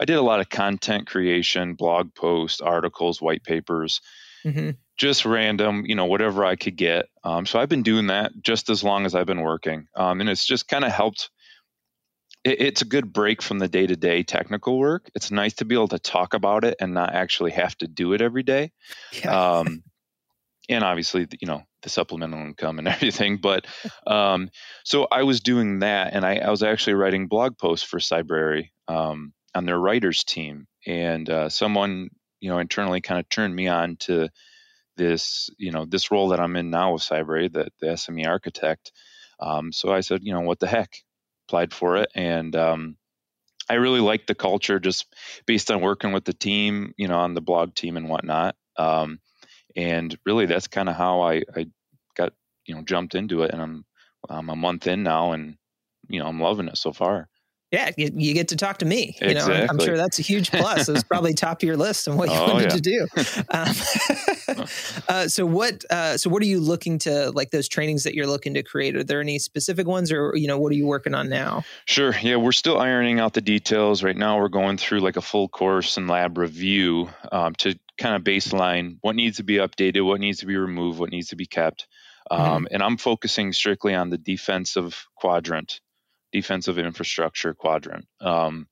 I 0.00 0.04
did 0.04 0.16
a 0.16 0.22
lot 0.22 0.40
of 0.40 0.48
content 0.48 1.06
creation, 1.06 1.74
blog 1.74 2.14
posts, 2.14 2.60
articles, 2.60 3.20
white 3.20 3.44
papers, 3.44 4.00
mm-hmm. 4.44 4.70
just 4.96 5.24
random, 5.24 5.84
you 5.86 5.94
know, 5.94 6.06
whatever 6.06 6.44
I 6.44 6.56
could 6.56 6.76
get. 6.76 7.06
Um, 7.24 7.46
so 7.46 7.58
I've 7.58 7.68
been 7.68 7.82
doing 7.82 8.08
that 8.08 8.32
just 8.40 8.70
as 8.70 8.82
long 8.84 9.06
as 9.06 9.14
I've 9.14 9.26
been 9.26 9.42
working, 9.42 9.86
um, 9.94 10.20
and 10.20 10.28
it's 10.28 10.46
just 10.46 10.68
kind 10.68 10.84
of 10.84 10.92
helped. 10.92 11.30
It, 12.44 12.60
it's 12.60 12.82
a 12.82 12.86
good 12.86 13.12
break 13.12 13.42
from 13.42 13.58
the 13.58 13.68
day 13.68 13.86
to 13.86 13.96
day 13.96 14.22
technical 14.22 14.78
work. 14.78 15.10
It's 15.14 15.30
nice 15.30 15.54
to 15.54 15.64
be 15.64 15.74
able 15.74 15.88
to 15.88 15.98
talk 15.98 16.34
about 16.34 16.64
it 16.64 16.76
and 16.80 16.94
not 16.94 17.14
actually 17.14 17.52
have 17.52 17.76
to 17.78 17.88
do 17.88 18.12
it 18.12 18.22
every 18.22 18.42
day. 18.42 18.72
Yeah. 19.12 19.58
Um, 19.58 19.82
and 20.68 20.84
obviously, 20.84 21.26
you 21.40 21.48
know, 21.48 21.62
the 21.82 21.88
supplemental 21.88 22.40
income 22.40 22.78
and 22.78 22.88
everything. 22.88 23.38
But 23.38 23.66
um, 24.06 24.50
so 24.84 25.08
I 25.10 25.22
was 25.22 25.40
doing 25.40 25.80
that, 25.80 26.12
and 26.12 26.24
I, 26.24 26.36
I, 26.36 26.50
was 26.50 26.62
actually 26.62 26.94
writing 26.94 27.26
blog 27.26 27.58
posts 27.58 27.86
for 27.86 27.98
Cybrary 27.98 28.70
um, 28.86 29.32
on 29.54 29.64
their 29.64 29.78
writers 29.78 30.24
team, 30.24 30.66
and 30.86 31.28
uh, 31.28 31.48
someone 31.48 32.10
you 32.40 32.50
know 32.50 32.58
internally 32.58 33.00
kind 33.00 33.20
of 33.20 33.28
turned 33.28 33.54
me 33.54 33.68
on 33.68 33.96
to 33.96 34.28
this 34.96 35.50
you 35.58 35.70
know 35.70 35.84
this 35.84 36.10
role 36.10 36.28
that 36.28 36.40
I'm 36.40 36.56
in 36.56 36.70
now 36.70 36.92
with 36.92 37.02
Cybrary, 37.02 37.52
the, 37.52 37.68
the 37.80 37.88
SME 37.88 38.26
architect. 38.26 38.92
Um, 39.40 39.72
so 39.72 39.92
I 39.92 40.00
said, 40.00 40.24
you 40.24 40.32
know, 40.32 40.40
what 40.40 40.58
the 40.58 40.66
heck, 40.66 40.92
applied 41.48 41.72
for 41.72 41.96
it, 41.98 42.10
and 42.14 42.54
um, 42.56 42.96
I 43.68 43.74
really 43.74 44.00
liked 44.00 44.26
the 44.26 44.34
culture 44.34 44.80
just 44.80 45.06
based 45.46 45.70
on 45.70 45.80
working 45.80 46.12
with 46.12 46.24
the 46.24 46.32
team, 46.32 46.94
you 46.96 47.08
know, 47.08 47.18
on 47.18 47.34
the 47.34 47.40
blog 47.40 47.74
team 47.74 47.96
and 47.96 48.08
whatnot. 48.08 48.56
Um, 48.76 49.20
and 49.76 50.16
really 50.24 50.46
that's 50.46 50.68
kind 50.68 50.88
of 50.88 50.96
how 50.96 51.20
I, 51.22 51.42
I 51.54 51.66
got 52.16 52.32
you 52.66 52.74
know 52.74 52.82
jumped 52.82 53.14
into 53.14 53.42
it 53.42 53.52
and 53.52 53.62
I'm 53.62 53.84
I'm 54.28 54.50
a 54.50 54.56
month 54.56 54.86
in 54.86 55.02
now 55.02 55.32
and 55.32 55.56
you 56.08 56.20
know 56.20 56.26
I'm 56.26 56.40
loving 56.40 56.68
it 56.68 56.78
so 56.78 56.92
far. 56.92 57.28
Yeah, 57.70 57.90
you, 57.98 58.10
you 58.14 58.32
get 58.32 58.48
to 58.48 58.56
talk 58.56 58.78
to 58.78 58.86
me. 58.86 59.16
You 59.20 59.28
exactly. 59.28 59.58
know, 59.58 59.66
I'm 59.68 59.78
sure 59.78 59.96
that's 59.96 60.18
a 60.18 60.22
huge 60.22 60.50
plus. 60.50 60.88
It's 60.88 61.02
probably 61.08 61.34
top 61.34 61.62
of 61.62 61.66
your 61.66 61.76
list 61.76 62.08
on 62.08 62.16
what 62.16 62.30
you 62.30 62.34
oh, 62.34 62.54
wanted 62.54 62.70
yeah. 62.70 62.76
to 62.76 62.80
do. 62.80 63.06
Um, 63.50 63.74
uh, 65.08 65.28
so 65.28 65.46
what? 65.46 65.84
Uh, 65.90 66.16
so 66.16 66.28
what 66.30 66.42
are 66.42 66.46
you 66.46 66.60
looking 66.60 66.98
to 67.00 67.30
like 67.30 67.50
those 67.50 67.68
trainings 67.68 68.04
that 68.04 68.14
you're 68.14 68.26
looking 68.26 68.54
to 68.54 68.62
create? 68.62 68.96
Are 68.96 69.04
there 69.04 69.20
any 69.20 69.38
specific 69.38 69.86
ones, 69.86 70.12
or 70.12 70.32
you 70.34 70.46
know, 70.46 70.58
what 70.58 70.72
are 70.72 70.76
you 70.76 70.86
working 70.86 71.14
on 71.14 71.28
now? 71.28 71.64
Sure. 71.84 72.14
Yeah, 72.22 72.36
we're 72.36 72.52
still 72.52 72.78
ironing 72.78 73.20
out 73.20 73.34
the 73.34 73.40
details. 73.40 74.02
Right 74.02 74.16
now, 74.16 74.38
we're 74.38 74.48
going 74.48 74.76
through 74.76 75.00
like 75.00 75.16
a 75.16 75.22
full 75.22 75.48
course 75.48 75.96
and 75.96 76.08
lab 76.08 76.38
review 76.38 77.10
um, 77.32 77.54
to 77.56 77.78
kind 77.98 78.16
of 78.16 78.22
baseline 78.22 78.98
what 79.00 79.16
needs 79.16 79.38
to 79.38 79.42
be 79.42 79.56
updated, 79.56 80.04
what 80.04 80.20
needs 80.20 80.40
to 80.40 80.46
be 80.46 80.56
removed, 80.56 80.98
what 80.98 81.10
needs 81.10 81.28
to 81.28 81.36
be 81.36 81.46
kept. 81.46 81.86
Mm-hmm. 82.30 82.42
Um, 82.42 82.64
mm-hmm. 82.64 82.74
And 82.74 82.82
I'm 82.82 82.96
focusing 82.96 83.52
strictly 83.52 83.94
on 83.94 84.10
the 84.10 84.18
defensive 84.18 85.06
quadrant, 85.16 85.80
defensive 86.32 86.78
infrastructure 86.78 87.54
quadrant. 87.54 88.06
Um, 88.20 88.66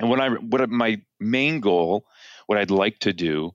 and 0.00 0.10
what 0.10 0.20
I 0.20 0.28
what 0.28 0.68
my 0.70 1.00
main 1.20 1.60
goal, 1.60 2.04
what 2.46 2.58
I'd 2.58 2.70
like 2.70 2.98
to 3.00 3.12
do, 3.12 3.52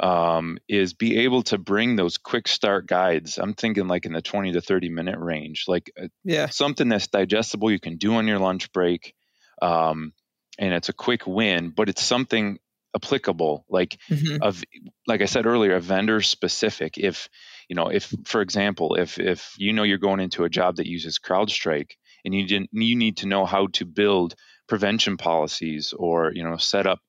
um, 0.00 0.58
is 0.68 0.94
be 0.94 1.18
able 1.18 1.42
to 1.44 1.58
bring 1.58 1.96
those 1.96 2.18
quick 2.18 2.48
start 2.48 2.86
guides. 2.86 3.38
I'm 3.38 3.54
thinking 3.54 3.88
like 3.88 4.06
in 4.06 4.12
the 4.12 4.22
20 4.22 4.52
to 4.52 4.60
30 4.60 4.90
minute 4.90 5.18
range, 5.18 5.64
like 5.66 5.92
uh, 6.00 6.08
yeah, 6.24 6.46
something 6.46 6.88
that's 6.88 7.08
digestible 7.08 7.70
you 7.70 7.80
can 7.80 7.96
do 7.96 8.14
on 8.14 8.26
your 8.26 8.38
lunch 8.38 8.72
break. 8.72 9.14
Um, 9.60 10.12
and 10.58 10.72
it's 10.74 10.88
a 10.88 10.92
quick 10.92 11.26
win, 11.26 11.70
but 11.70 11.88
it's 11.88 12.02
something 12.02 12.58
applicable 12.94 13.64
like 13.70 13.98
mm-hmm. 14.10 14.42
of 14.42 14.62
like 15.06 15.22
i 15.22 15.24
said 15.24 15.46
earlier 15.46 15.74
a 15.76 15.80
vendor 15.80 16.20
specific 16.20 16.98
if 16.98 17.28
you 17.68 17.74
know 17.74 17.88
if 17.88 18.14
for 18.26 18.42
example 18.42 18.96
if 18.96 19.18
if 19.18 19.54
you 19.56 19.72
know 19.72 19.82
you're 19.82 19.96
going 19.96 20.20
into 20.20 20.44
a 20.44 20.50
job 20.50 20.76
that 20.76 20.86
uses 20.86 21.18
crowdstrike 21.18 21.92
and 22.24 22.34
you 22.34 22.46
didn't 22.46 22.70
you 22.72 22.96
need 22.96 23.18
to 23.18 23.26
know 23.26 23.44
how 23.44 23.66
to 23.68 23.84
build 23.84 24.34
prevention 24.68 25.16
policies 25.16 25.92
or 25.96 26.32
you 26.32 26.42
know 26.42 26.56
set 26.56 26.86
up 26.86 27.00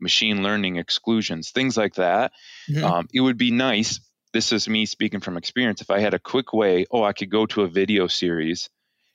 machine 0.00 0.42
learning 0.42 0.76
exclusions 0.76 1.50
things 1.50 1.76
like 1.76 1.94
that 1.94 2.32
mm-hmm. 2.70 2.84
um, 2.84 3.08
it 3.12 3.20
would 3.20 3.38
be 3.38 3.50
nice 3.50 4.00
this 4.32 4.52
is 4.52 4.68
me 4.68 4.86
speaking 4.86 5.20
from 5.20 5.36
experience 5.36 5.80
if 5.80 5.90
i 5.90 6.00
had 6.00 6.14
a 6.14 6.18
quick 6.18 6.52
way 6.52 6.86
oh 6.90 7.02
i 7.02 7.12
could 7.12 7.30
go 7.30 7.46
to 7.46 7.62
a 7.62 7.68
video 7.68 8.06
series 8.06 8.68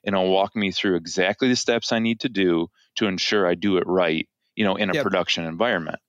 and 0.03 0.15
it'll 0.15 0.31
walk 0.31 0.55
me 0.55 0.71
through 0.71 0.95
exactly 0.95 1.49
the 1.49 1.55
steps 1.55 1.91
i 1.91 1.99
need 1.99 2.21
to 2.21 2.29
do 2.29 2.67
to 2.95 3.07
ensure 3.07 3.47
i 3.47 3.55
do 3.55 3.77
it 3.77 3.87
right 3.87 4.29
you 4.55 4.63
know 4.63 4.75
in 4.75 4.89
a 4.89 4.93
yep. 4.93 5.03
production 5.03 5.45
environment 5.45 5.99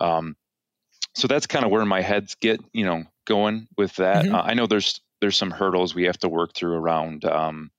um, 0.00 0.36
so 1.14 1.26
that's 1.26 1.46
kind 1.46 1.64
of 1.64 1.70
where 1.70 1.84
my 1.84 2.00
heads 2.00 2.36
get, 2.36 2.60
you 2.72 2.84
know, 2.84 3.04
going 3.26 3.68
with 3.76 3.96
that. 3.96 4.24
Mm-hmm. 4.24 4.34
Uh, 4.34 4.42
I 4.42 4.54
know 4.54 4.66
there's 4.66 5.00
there's 5.20 5.36
some 5.36 5.50
hurdles 5.50 5.94
we 5.94 6.04
have 6.04 6.18
to 6.18 6.28
work 6.28 6.54
through 6.54 6.74
around 6.74 7.24
um, 7.24 7.70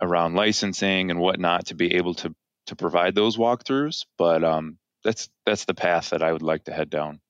around 0.00 0.34
licensing 0.34 1.10
and 1.10 1.20
whatnot 1.20 1.66
to 1.66 1.74
be 1.74 1.94
able 1.94 2.14
to 2.14 2.34
to 2.66 2.76
provide 2.76 3.14
those 3.14 3.36
walkthroughs, 3.36 4.04
but 4.18 4.42
um, 4.42 4.78
that's 5.04 5.28
that's 5.44 5.64
the 5.64 5.74
path 5.74 6.10
that 6.10 6.22
I 6.22 6.32
would 6.32 6.42
like 6.42 6.64
to 6.64 6.72
head 6.72 6.90
down. 6.90 7.20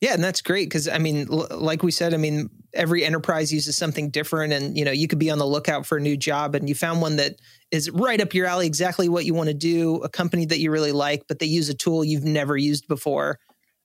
Yeah, 0.00 0.14
and 0.14 0.24
that's 0.24 0.40
great 0.40 0.68
because 0.68 0.88
I 0.88 0.98
mean, 0.98 1.28
l- 1.30 1.46
like 1.50 1.82
we 1.82 1.90
said, 1.90 2.14
I 2.14 2.16
mean, 2.16 2.48
every 2.72 3.04
enterprise 3.04 3.52
uses 3.52 3.76
something 3.76 4.10
different, 4.10 4.52
and 4.52 4.76
you 4.76 4.84
know, 4.84 4.90
you 4.90 5.06
could 5.06 5.18
be 5.18 5.30
on 5.30 5.38
the 5.38 5.46
lookout 5.46 5.86
for 5.86 5.98
a 5.98 6.00
new 6.00 6.16
job, 6.16 6.54
and 6.54 6.68
you 6.68 6.74
found 6.74 7.02
one 7.02 7.16
that 7.16 7.36
is 7.70 7.90
right 7.90 8.20
up 8.20 8.34
your 8.34 8.46
alley, 8.46 8.66
exactly 8.66 9.08
what 9.08 9.26
you 9.26 9.34
want 9.34 9.48
to 9.48 9.54
do, 9.54 9.96
a 9.96 10.08
company 10.08 10.46
that 10.46 10.58
you 10.58 10.70
really 10.70 10.92
like, 10.92 11.24
but 11.28 11.38
they 11.38 11.46
use 11.46 11.68
a 11.68 11.74
tool 11.74 12.02
you've 12.02 12.24
never 12.24 12.56
used 12.56 12.88
before. 12.88 13.38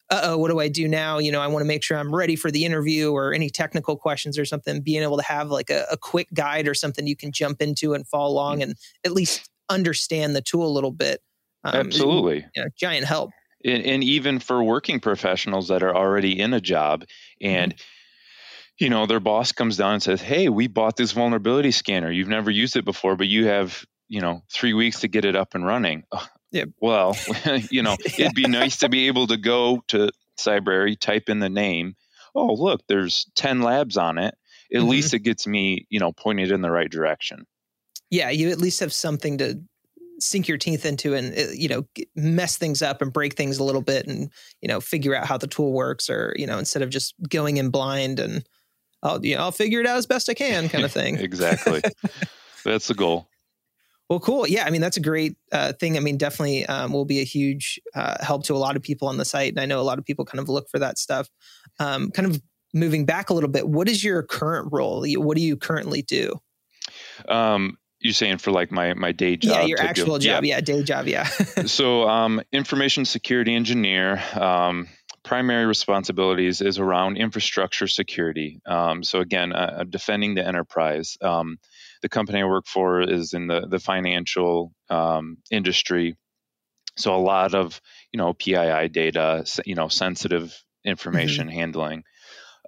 Uh 0.09 0.21
oh, 0.23 0.37
what 0.37 0.51
do 0.51 0.59
I 0.59 0.67
do 0.67 0.87
now? 0.87 1.17
You 1.17 1.31
know, 1.31 1.41
I 1.41 1.47
want 1.47 1.61
to 1.61 1.67
make 1.67 1.83
sure 1.83 1.97
I'm 1.97 2.13
ready 2.13 2.35
for 2.35 2.51
the 2.51 2.63
interview 2.63 3.11
or 3.11 3.33
any 3.33 3.49
technical 3.49 3.97
questions 3.97 4.37
or 4.37 4.45
something. 4.45 4.81
Being 4.81 5.01
able 5.01 5.17
to 5.17 5.23
have 5.23 5.49
like 5.49 5.69
a, 5.69 5.85
a 5.91 5.97
quick 5.97 6.27
guide 6.33 6.67
or 6.67 6.73
something 6.73 7.07
you 7.07 7.15
can 7.15 7.31
jump 7.31 7.61
into 7.61 7.93
and 7.93 8.07
follow 8.07 8.31
along 8.31 8.59
mm-hmm. 8.59 8.69
and 8.69 8.75
at 9.03 9.13
least 9.13 9.49
understand 9.69 10.35
the 10.35 10.41
tool 10.41 10.67
a 10.67 10.69
little 10.69 10.91
bit. 10.91 11.21
Um, 11.63 11.75
Absolutely, 11.75 12.45
you 12.55 12.63
know, 12.63 12.69
giant 12.77 13.05
help 13.05 13.31
and, 13.65 13.83
and 13.83 14.03
even 14.03 14.39
for 14.39 14.63
working 14.63 14.99
professionals 14.99 15.67
that 15.67 15.83
are 15.83 15.95
already 15.95 16.39
in 16.39 16.53
a 16.53 16.61
job 16.61 17.03
and 17.41 17.73
mm-hmm. 17.73 18.83
you 18.85 18.89
know 18.89 19.05
their 19.05 19.19
boss 19.19 19.51
comes 19.51 19.77
down 19.77 19.93
and 19.93 20.03
says 20.03 20.21
hey 20.21 20.47
we 20.47 20.67
bought 20.67 20.95
this 20.95 21.11
vulnerability 21.11 21.71
scanner 21.71 22.11
you've 22.11 22.27
never 22.27 22.51
used 22.51 22.77
it 22.77 22.85
before 22.85 23.15
but 23.15 23.27
you 23.27 23.47
have 23.47 23.83
you 24.07 24.21
know 24.21 24.41
three 24.51 24.73
weeks 24.73 25.01
to 25.01 25.07
get 25.07 25.25
it 25.25 25.35
up 25.35 25.55
and 25.55 25.65
running 25.65 26.03
yeah. 26.51 26.65
well 26.81 27.15
you 27.69 27.81
know 27.81 27.95
yeah. 28.17 28.25
it'd 28.25 28.35
be 28.35 28.47
nice 28.47 28.77
to 28.77 28.89
be 28.89 29.07
able 29.07 29.27
to 29.27 29.37
go 29.37 29.83
to 29.87 30.09
cybrary 30.39 30.99
type 30.99 31.29
in 31.29 31.39
the 31.39 31.49
name 31.49 31.95
oh 32.35 32.53
look 32.53 32.81
there's 32.87 33.29
10 33.35 33.61
labs 33.61 33.97
on 33.97 34.17
it 34.17 34.35
at 34.73 34.79
mm-hmm. 34.79 34.89
least 34.89 35.13
it 35.13 35.19
gets 35.19 35.47
me 35.47 35.85
you 35.89 35.99
know 35.99 36.11
pointed 36.11 36.51
in 36.51 36.61
the 36.61 36.71
right 36.71 36.91
direction 36.91 37.45
yeah 38.09 38.29
you 38.29 38.49
at 38.49 38.57
least 38.57 38.79
have 38.79 38.93
something 38.93 39.37
to 39.37 39.59
sink 40.19 40.47
your 40.47 40.57
teeth 40.57 40.85
into 40.85 41.13
and 41.13 41.37
uh, 41.37 41.51
you 41.53 41.67
know 41.67 41.85
mess 42.15 42.57
things 42.57 42.81
up 42.81 43.01
and 43.01 43.11
break 43.11 43.35
things 43.35 43.57
a 43.57 43.63
little 43.63 43.81
bit 43.81 44.07
and 44.07 44.29
you 44.61 44.67
know 44.67 44.79
figure 44.79 45.13
out 45.13 45.25
how 45.25 45.37
the 45.37 45.47
tool 45.47 45.73
works 45.73 46.09
or 46.09 46.33
you 46.37 46.47
know 46.47 46.57
instead 46.57 46.81
of 46.81 46.89
just 46.89 47.13
going 47.29 47.57
in 47.57 47.69
blind 47.69 48.19
and 48.19 48.47
I'll 49.03 49.23
you 49.23 49.35
know 49.35 49.43
I'll 49.43 49.51
figure 49.51 49.79
it 49.79 49.87
out 49.87 49.97
as 49.97 50.05
best 50.05 50.29
I 50.29 50.33
can 50.33 50.67
kind 50.67 50.83
of 50.83 50.91
thing. 50.93 51.17
exactly. 51.17 51.81
That's 52.63 52.87
the 52.87 52.95
goal. 52.95 53.27
Well, 54.09 54.19
cool. 54.19 54.47
Yeah, 54.47 54.65
I 54.65 54.69
mean 54.69 54.81
that's 54.81 54.97
a 54.97 55.01
great 55.01 55.35
uh, 55.51 55.73
thing. 55.73 55.97
I 55.97 55.99
mean, 55.99 56.17
definitely 56.17 56.65
um, 56.67 56.93
will 56.93 57.05
be 57.05 57.21
a 57.21 57.23
huge 57.23 57.79
uh, 57.95 58.23
help 58.23 58.43
to 58.45 58.53
a 58.53 58.57
lot 58.57 58.75
of 58.75 58.83
people 58.83 59.07
on 59.07 59.17
the 59.17 59.25
site, 59.25 59.51
and 59.51 59.59
I 59.59 59.65
know 59.65 59.79
a 59.79 59.83
lot 59.83 59.97
of 59.97 60.05
people 60.05 60.25
kind 60.25 60.39
of 60.39 60.49
look 60.49 60.69
for 60.69 60.79
that 60.79 60.97
stuff. 60.97 61.27
Um, 61.79 62.11
kind 62.11 62.27
of 62.27 62.41
moving 62.75 63.05
back 63.05 63.29
a 63.29 63.33
little 63.33 63.49
bit, 63.49 63.67
what 63.67 63.87
is 63.87 64.03
your 64.03 64.21
current 64.21 64.67
role? 64.71 65.05
What 65.07 65.37
do 65.37 65.41
you 65.41 65.57
currently 65.57 66.01
do? 66.01 66.33
Um, 67.27 67.77
you're 67.99 68.13
saying 68.13 68.37
for 68.37 68.51
like 68.51 68.71
my 68.71 68.93
my 68.93 69.11
day 69.11 69.37
job? 69.37 69.61
Yeah, 69.61 69.65
your 69.65 69.79
actual 69.81 70.19
job. 70.19 70.43
Yeah. 70.43 70.57
yeah. 70.57 70.61
day 70.61 70.83
job. 70.83 71.07
Yeah. 71.07 71.23
so, 71.65 72.07
um, 72.07 72.41
information 72.51 73.05
security 73.05 73.55
engineer. 73.55 74.21
Um, 74.33 74.87
primary 75.23 75.65
responsibilities 75.65 76.61
is 76.61 76.77
around 76.77 77.17
infrastructure 77.17 77.87
security. 77.87 78.61
Um, 78.67 79.03
so 79.03 79.21
again, 79.21 79.53
uh, 79.53 79.83
defending 79.89 80.35
the 80.35 80.47
enterprise. 80.47 81.17
Um, 81.19 81.57
the 82.05 82.09
company 82.09 82.39
I 82.39 82.45
work 82.45 82.67
for 82.67 83.01
is 83.01 83.33
in 83.33 83.47
the 83.47 83.65
the 83.67 83.79
financial 83.79 84.71
um, 84.91 85.37
industry, 85.49 86.15
so 86.95 87.15
a 87.15 87.17
lot 87.17 87.55
of 87.55 87.81
you 88.13 88.19
know 88.19 88.33
PII 88.33 88.89
data, 88.89 89.43
you 89.65 89.73
know 89.73 89.87
sensitive 89.87 90.55
information 90.83 91.47
mm-hmm. 91.47 91.57
handling. 91.57 92.03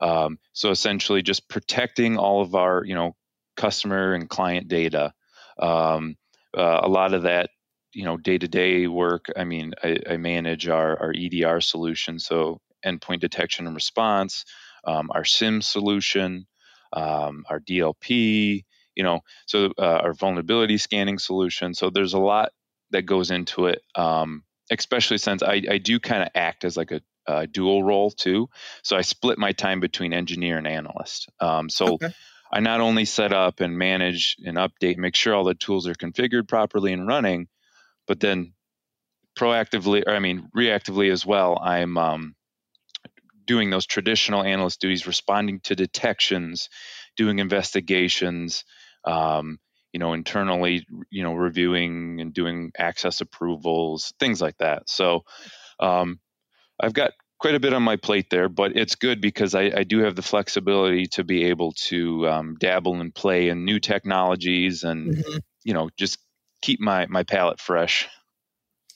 Um, 0.01 0.39
so 0.53 0.71
essentially, 0.71 1.21
just 1.21 1.47
protecting 1.47 2.17
all 2.17 2.41
of 2.41 2.55
our 2.55 2.83
you 2.83 2.95
know 2.95 3.15
customer 3.55 4.15
and 4.15 4.27
client 4.27 4.67
data 4.69 5.13
um, 5.59 6.15
uh, 6.57 6.81
a 6.83 6.89
lot 6.89 7.13
of 7.13 7.23
that, 7.23 7.49
you 7.93 8.05
know, 8.05 8.17
day 8.17 8.37
to 8.37 8.47
day 8.47 8.87
work. 8.87 9.25
I 9.35 9.43
mean, 9.43 9.73
I, 9.83 9.97
I, 10.09 10.17
manage 10.17 10.67
our, 10.67 10.99
our 10.99 11.13
EDR 11.15 11.61
solution, 11.61 12.19
so 12.19 12.59
endpoint 12.85 13.19
detection 13.19 13.65
and 13.65 13.75
response, 13.75 14.45
um, 14.85 15.09
our 15.13 15.25
SIEM 15.25 15.61
solution, 15.61 16.45
um, 16.93 17.43
our 17.49 17.59
DLP, 17.59 18.63
you 18.97 19.03
know, 19.03 19.21
so 19.45 19.71
uh, 19.77 19.99
our 20.03 20.13
vulnerability 20.13 20.77
scanning 20.77 21.19
solution. 21.19 21.75
So 21.75 21.91
there's 21.91 22.15
a 22.15 22.19
lot 22.19 22.51
that 22.89 23.03
goes 23.03 23.29
into 23.29 23.67
it, 23.67 23.83
um, 23.95 24.43
especially 24.71 25.19
since 25.19 25.43
I, 25.43 25.61
I 25.69 25.77
do 25.77 25.99
kind 25.99 26.23
of 26.23 26.29
act 26.33 26.65
as 26.65 26.75
like 26.75 26.91
a, 26.91 27.01
a, 27.27 27.45
dual 27.45 27.83
role 27.83 28.09
too. 28.09 28.49
So 28.81 28.97
I 28.97 29.01
split 29.01 29.37
my 29.37 29.51
time 29.51 29.81
between 29.81 30.13
engineer 30.13 30.57
and 30.57 30.67
analyst. 30.67 31.29
Um, 31.39 31.69
so 31.69 31.93
okay. 31.93 32.09
I 32.51 32.59
not 32.59 32.81
only 32.81 33.05
set 33.05 33.33
up 33.33 33.59
and 33.59 33.77
manage 33.77 34.37
and 34.43 34.57
update, 34.57 34.97
make 34.97 35.15
sure 35.15 35.35
all 35.35 35.43
the 35.43 35.53
tools 35.53 35.87
are 35.87 35.93
configured 35.93 36.47
properly 36.47 36.91
and 36.91 37.07
running, 37.07 37.49
but 38.07 38.19
then 38.19 38.53
proactively, 39.37 40.03
or 40.07 40.15
I 40.15 40.19
mean, 40.19 40.49
reactively 40.57 41.11
as 41.11 41.23
well, 41.23 41.59
I'm 41.61 41.99
um, 41.99 42.35
doing 43.45 43.69
those 43.69 43.85
traditional 43.85 44.41
analyst 44.41 44.81
duties, 44.81 45.05
responding 45.05 45.59
to 45.65 45.75
detections, 45.75 46.69
doing 47.15 47.39
investigations, 47.39 48.63
um, 49.05 49.59
you 49.93 49.99
know, 49.99 50.13
internally, 50.13 50.85
you 51.09 51.23
know, 51.23 51.33
reviewing 51.33 52.21
and 52.21 52.33
doing 52.33 52.71
access 52.77 53.21
approvals, 53.21 54.13
things 54.19 54.41
like 54.41 54.57
that. 54.57 54.89
So 54.89 55.23
um, 55.79 56.19
I've 56.79 56.93
got 56.93 57.13
quite 57.39 57.55
a 57.55 57.59
bit 57.59 57.73
on 57.73 57.83
my 57.83 57.95
plate 57.95 58.29
there, 58.29 58.49
but 58.49 58.75
it's 58.75 58.95
good 58.95 59.21
because 59.21 59.55
I, 59.55 59.71
I 59.75 59.83
do 59.83 59.99
have 59.99 60.15
the 60.15 60.21
flexibility 60.21 61.05
to 61.07 61.23
be 61.23 61.45
able 61.45 61.71
to 61.73 62.27
um, 62.27 62.55
dabble 62.59 62.99
and 62.99 63.13
play 63.13 63.49
in 63.49 63.65
new 63.65 63.79
technologies 63.79 64.83
and 64.83 65.15
mm-hmm. 65.15 65.37
you 65.63 65.73
know 65.73 65.89
just 65.97 66.19
keep 66.61 66.79
my 66.79 67.05
my 67.07 67.23
palate 67.23 67.59
fresh. 67.59 68.07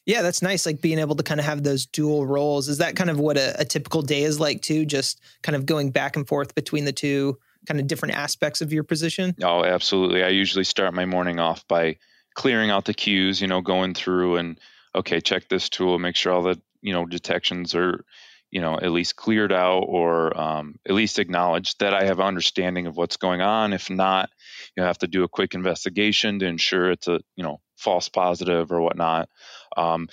Yeah, 0.06 0.24
that's 0.24 0.42
nice. 0.42 0.66
Like 0.66 0.82
being 0.82 0.98
able 0.98 1.16
to 1.16 1.24
kind 1.24 1.40
of 1.40 1.46
have 1.46 1.64
those 1.64 1.86
dual 1.86 2.26
roles. 2.26 2.68
Is 2.68 2.80
that 2.80 2.96
kind 2.96 3.10
of 3.10 3.20
what 3.20 3.38
a, 3.38 3.60
a 3.62 3.66
typical 3.66 4.02
day 4.02 4.24
is 4.24 4.40
like 4.40 4.62
too? 4.62 4.86
Just 4.86 5.22
kind 5.44 5.56
of 5.56 5.68
going 5.68 5.92
back 5.92 6.16
and 6.16 6.28
forth 6.28 6.56
between 6.56 6.86
the 6.86 6.92
two 6.92 7.38
kind 7.68 7.80
of 7.80 7.88
different 7.88 8.16
aspects 8.16 8.62
of 8.62 8.74
your 8.74 8.84
position? 8.84 9.36
Oh, 9.42 9.64
absolutely. 9.64 10.24
I 10.24 10.30
usually 10.30 10.64
start 10.64 10.94
my 10.94 11.06
morning 11.06 11.40
off 11.40 11.68
by 11.68 11.98
clearing 12.34 12.70
out 12.70 12.86
the 12.86 12.94
queues, 12.94 13.42
you 13.42 13.48
know, 13.48 13.62
going 13.62 13.94
through 13.94 14.38
and 14.38 14.60
okay, 14.96 15.22
check 15.22 15.48
this 15.48 15.70
tool, 15.70 16.00
make 16.00 16.16
sure 16.16 16.34
all 16.34 16.42
the, 16.42 16.60
you 16.82 16.94
know, 16.94 17.06
detections 17.06 17.76
are 17.76 18.04
you 18.52 18.60
know 18.60 18.76
at 18.76 18.92
least 18.92 19.16
cleared 19.16 19.52
out 19.52 19.86
or 19.88 20.38
um, 20.40 20.76
at 20.88 20.94
least 20.94 21.20
acknowledged 21.20 21.80
that 21.80 21.94
I 21.94 22.04
have 22.04 22.20
understanding 22.20 22.86
of 22.86 22.98
what's 22.98 23.18
going 23.18 23.42
on. 23.42 23.74
If 23.74 23.90
not, 23.90 24.30
you 24.76 24.84
have 24.84 24.98
to 25.00 25.08
do 25.08 25.24
a 25.24 25.30
quick 25.30 25.54
investigation 25.54 26.40
to 26.40 26.46
ensure 26.46 26.92
it's 26.92 27.08
a 27.08 27.22
you 27.36 27.44
know 27.44 27.62
false 27.78 28.10
positive 28.10 28.72
or 28.72 28.82
whatnot. 28.82 29.30
Um, 29.76 30.10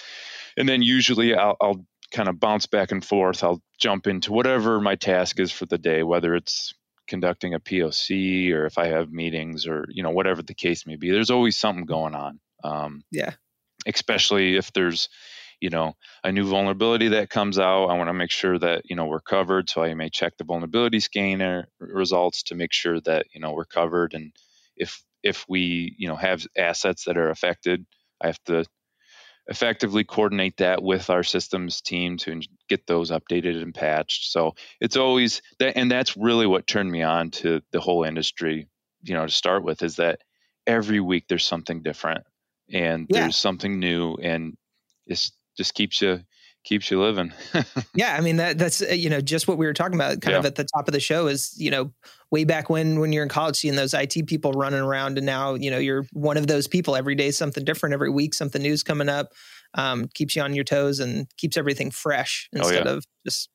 and 0.56 0.68
then 0.68 0.82
usually 0.82 1.34
I'll, 1.34 1.56
I'll 1.60 1.84
kind 2.12 2.28
of 2.28 2.40
bounce 2.40 2.66
back 2.66 2.92
and 2.92 3.04
forth. 3.04 3.44
I'll 3.44 3.60
jump 3.78 4.06
into 4.06 4.32
whatever 4.32 4.80
my 4.80 4.94
task 4.94 5.38
is 5.38 5.52
for 5.52 5.66
the 5.66 5.76
day, 5.76 6.02
whether 6.02 6.34
it's 6.34 6.72
conducting 7.08 7.54
a 7.54 7.60
POC 7.60 8.52
or 8.52 8.66
if 8.66 8.78
I 8.78 8.86
have 8.86 9.10
meetings 9.10 9.66
or 9.66 9.86
you 9.88 10.02
know 10.02 10.10
whatever 10.10 10.42
the 10.42 10.54
case 10.54 10.86
may 10.86 10.96
be. 10.96 11.10
There's 11.10 11.30
always 11.30 11.56
something 11.56 11.86
going 11.86 12.14
on. 12.14 12.40
Um, 12.62 13.02
yeah. 13.10 13.32
Especially 13.86 14.56
if 14.56 14.72
there's 14.72 15.08
you 15.60 15.70
know 15.70 15.94
a 16.22 16.30
new 16.30 16.44
vulnerability 16.44 17.08
that 17.08 17.30
comes 17.30 17.58
out 17.58 17.86
i 17.86 17.96
want 17.96 18.08
to 18.08 18.14
make 18.14 18.30
sure 18.30 18.58
that 18.58 18.82
you 18.84 18.94
know 18.94 19.06
we're 19.06 19.20
covered 19.20 19.68
so 19.68 19.82
i 19.82 19.92
may 19.94 20.08
check 20.08 20.36
the 20.36 20.44
vulnerability 20.44 21.00
scanner 21.00 21.68
results 21.80 22.44
to 22.44 22.54
make 22.54 22.72
sure 22.72 23.00
that 23.00 23.26
you 23.32 23.40
know 23.40 23.52
we're 23.52 23.64
covered 23.64 24.14
and 24.14 24.32
if 24.76 25.02
if 25.22 25.44
we 25.48 25.94
you 25.98 26.08
know 26.08 26.16
have 26.16 26.46
assets 26.56 27.04
that 27.04 27.18
are 27.18 27.30
affected 27.30 27.84
i 28.22 28.26
have 28.26 28.42
to 28.44 28.64
effectively 29.48 30.04
coordinate 30.04 30.58
that 30.58 30.82
with 30.82 31.08
our 31.10 31.22
systems 31.22 31.80
team 31.80 32.18
to 32.18 32.40
get 32.68 32.86
those 32.86 33.10
updated 33.10 33.62
and 33.62 33.74
patched. 33.74 34.30
So 34.30 34.54
it's 34.80 34.96
always 34.96 35.42
that, 35.58 35.76
and 35.76 35.90
that's 35.90 36.16
really 36.16 36.46
what 36.46 36.66
turned 36.66 36.90
me 36.90 37.02
on 37.02 37.30
to 37.32 37.62
the 37.72 37.80
whole 37.80 38.04
industry. 38.04 38.68
You 39.02 39.14
know, 39.14 39.26
to 39.26 39.32
start 39.32 39.64
with, 39.64 39.82
is 39.82 39.96
that 39.96 40.20
every 40.66 41.00
week 41.00 41.24
there's 41.28 41.46
something 41.46 41.82
different 41.82 42.24
and 42.70 43.06
yeah. 43.08 43.22
there's 43.22 43.36
something 43.36 43.78
new, 43.78 44.14
and 44.16 44.56
it 45.06 45.30
just 45.56 45.74
keeps 45.74 46.02
you 46.02 46.20
keeps 46.68 46.90
you 46.90 47.00
living. 47.00 47.32
yeah, 47.94 48.14
I 48.14 48.20
mean 48.20 48.36
that 48.36 48.58
that's 48.58 48.82
uh, 48.82 48.92
you 48.92 49.08
know 49.08 49.22
just 49.22 49.48
what 49.48 49.56
we 49.56 49.64
were 49.64 49.72
talking 49.72 49.94
about 49.94 50.20
kind 50.20 50.32
yeah. 50.32 50.38
of 50.38 50.44
at 50.44 50.56
the 50.56 50.64
top 50.64 50.86
of 50.86 50.92
the 50.92 51.00
show 51.00 51.26
is 51.26 51.54
you 51.56 51.70
know 51.70 51.90
way 52.30 52.44
back 52.44 52.68
when 52.68 53.00
when 53.00 53.10
you're 53.10 53.22
in 53.22 53.30
college 53.30 53.56
seeing 53.56 53.74
those 53.74 53.94
IT 53.94 54.26
people 54.26 54.52
running 54.52 54.80
around 54.80 55.16
and 55.16 55.24
now 55.24 55.54
you 55.54 55.70
know 55.70 55.78
you're 55.78 56.04
one 56.12 56.36
of 56.36 56.46
those 56.46 56.66
people 56.66 56.94
every 56.94 57.14
day 57.14 57.30
something 57.30 57.64
different 57.64 57.94
every 57.94 58.10
week 58.10 58.34
something 58.34 58.62
new's 58.62 58.82
coming 58.82 59.08
up 59.08 59.32
um, 59.74 60.08
keeps 60.14 60.36
you 60.36 60.42
on 60.42 60.54
your 60.54 60.64
toes 60.64 61.00
and 61.00 61.26
keeps 61.38 61.56
everything 61.56 61.90
fresh 61.90 62.48
instead 62.52 62.86
oh, 62.86 62.90
yeah. 62.90 62.96
of 62.96 63.04
just 63.24 63.48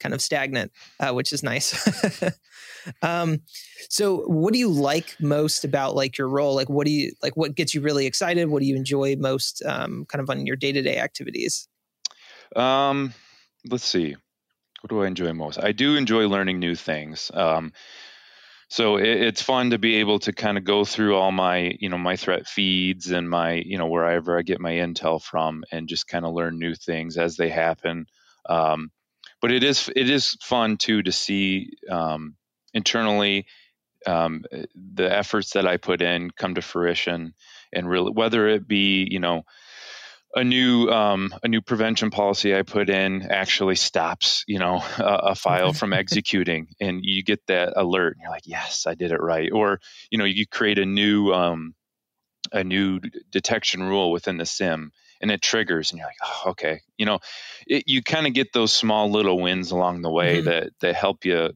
kind 0.00 0.14
of 0.14 0.22
stagnant 0.22 0.72
uh, 1.00 1.12
which 1.12 1.32
is 1.32 1.42
nice 1.42 2.22
um, 3.02 3.38
so 3.90 4.18
what 4.28 4.54
do 4.54 4.58
you 4.58 4.68
like 4.68 5.14
most 5.20 5.64
about 5.64 5.94
like 5.94 6.16
your 6.16 6.28
role 6.28 6.54
like 6.54 6.70
what 6.70 6.86
do 6.86 6.92
you 6.92 7.12
like 7.22 7.36
what 7.36 7.54
gets 7.54 7.74
you 7.74 7.82
really 7.82 8.06
excited 8.06 8.48
what 8.48 8.60
do 8.60 8.66
you 8.66 8.76
enjoy 8.76 9.14
most 9.16 9.62
um, 9.66 10.06
kind 10.08 10.22
of 10.22 10.30
on 10.30 10.46
your 10.46 10.56
day-to-day 10.56 10.96
activities 10.98 11.68
um, 12.54 13.12
let's 13.68 13.84
see. 13.84 14.16
What 14.80 14.90
do 14.90 15.02
I 15.02 15.06
enjoy 15.06 15.32
most? 15.32 15.58
I 15.62 15.72
do 15.72 15.96
enjoy 15.96 16.28
learning 16.28 16.58
new 16.60 16.74
things. 16.74 17.30
Um, 17.34 17.72
so 18.68 18.96
it, 18.96 19.08
it's 19.08 19.42
fun 19.42 19.70
to 19.70 19.78
be 19.78 19.96
able 19.96 20.18
to 20.20 20.32
kind 20.32 20.58
of 20.58 20.64
go 20.64 20.84
through 20.84 21.16
all 21.16 21.32
my, 21.32 21.76
you 21.80 21.88
know, 21.88 21.98
my 21.98 22.16
threat 22.16 22.46
feeds 22.46 23.10
and 23.10 23.28
my, 23.28 23.54
you 23.54 23.78
know, 23.78 23.86
wherever 23.86 24.38
I 24.38 24.42
get 24.42 24.60
my 24.60 24.72
intel 24.72 25.22
from, 25.22 25.64
and 25.70 25.88
just 25.88 26.08
kind 26.08 26.24
of 26.24 26.34
learn 26.34 26.58
new 26.58 26.74
things 26.74 27.16
as 27.16 27.36
they 27.36 27.48
happen. 27.48 28.06
Um, 28.48 28.90
but 29.40 29.52
it 29.52 29.62
is 29.62 29.90
it 29.94 30.10
is 30.10 30.36
fun 30.42 30.76
too 30.76 31.02
to 31.02 31.12
see 31.12 31.72
um, 31.90 32.36
internally 32.74 33.46
um, 34.06 34.44
the 34.74 35.12
efforts 35.12 35.52
that 35.52 35.66
I 35.66 35.76
put 35.76 36.02
in 36.02 36.30
come 36.30 36.54
to 36.54 36.62
fruition, 36.62 37.34
and 37.72 37.88
really 37.88 38.10
whether 38.10 38.48
it 38.48 38.66
be 38.66 39.06
you 39.10 39.20
know 39.20 39.42
a 40.36 40.44
new 40.44 40.90
um, 40.90 41.34
a 41.42 41.48
new 41.48 41.62
prevention 41.62 42.10
policy 42.10 42.54
I 42.54 42.62
put 42.62 42.90
in 42.90 43.22
actually 43.22 43.74
stops 43.74 44.44
you 44.46 44.58
know 44.58 44.84
a, 44.98 45.30
a 45.30 45.34
file 45.34 45.72
from 45.72 45.92
executing, 45.94 46.68
and 46.78 47.00
you 47.02 47.24
get 47.24 47.40
that 47.48 47.72
alert, 47.74 48.14
and 48.14 48.22
you're 48.22 48.30
like, 48.30 48.46
yes, 48.46 48.86
I 48.86 48.94
did 48.94 49.12
it 49.12 49.20
right. 49.20 49.50
Or 49.50 49.80
you 50.10 50.18
know, 50.18 50.26
you 50.26 50.46
create 50.46 50.78
a 50.78 50.84
new 50.84 51.32
um, 51.32 51.74
a 52.52 52.62
new 52.62 53.00
detection 53.30 53.82
rule 53.82 54.12
within 54.12 54.36
the 54.36 54.44
SIEM, 54.44 54.92
and 55.22 55.30
it 55.30 55.40
triggers, 55.40 55.90
and 55.90 55.98
you're 55.98 56.08
like, 56.08 56.16
oh, 56.22 56.50
okay. 56.50 56.80
You 56.98 57.06
know, 57.06 57.18
it, 57.66 57.84
you 57.86 58.02
kind 58.02 58.26
of 58.26 58.34
get 58.34 58.52
those 58.52 58.74
small 58.74 59.10
little 59.10 59.40
wins 59.40 59.70
along 59.70 60.02
the 60.02 60.10
way 60.10 60.36
mm-hmm. 60.36 60.50
that 60.50 60.70
that 60.80 60.94
help 60.94 61.24
you 61.24 61.50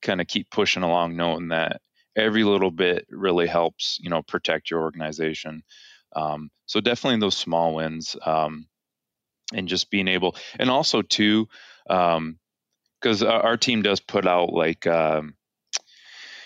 kind 0.00 0.22
of 0.22 0.26
keep 0.26 0.50
pushing 0.50 0.82
along, 0.82 1.16
knowing 1.16 1.48
that 1.48 1.82
every 2.16 2.44
little 2.44 2.70
bit 2.70 3.06
really 3.10 3.46
helps 3.46 3.98
you 4.00 4.08
know 4.08 4.22
protect 4.22 4.70
your 4.70 4.80
organization. 4.80 5.62
Um, 6.14 6.50
so 6.66 6.80
definitely 6.80 7.20
those 7.20 7.36
small 7.36 7.74
wins 7.74 8.16
um, 8.24 8.66
and 9.52 9.68
just 9.68 9.90
being 9.90 10.08
able, 10.08 10.36
and 10.58 10.70
also 10.70 11.02
too, 11.02 11.48
because 11.86 13.22
um, 13.22 13.28
our, 13.28 13.42
our, 13.42 13.56
team 13.56 13.82
does 13.82 14.00
put 14.00 14.26
out 14.26 14.52
like 14.52 14.86
um, 14.86 15.34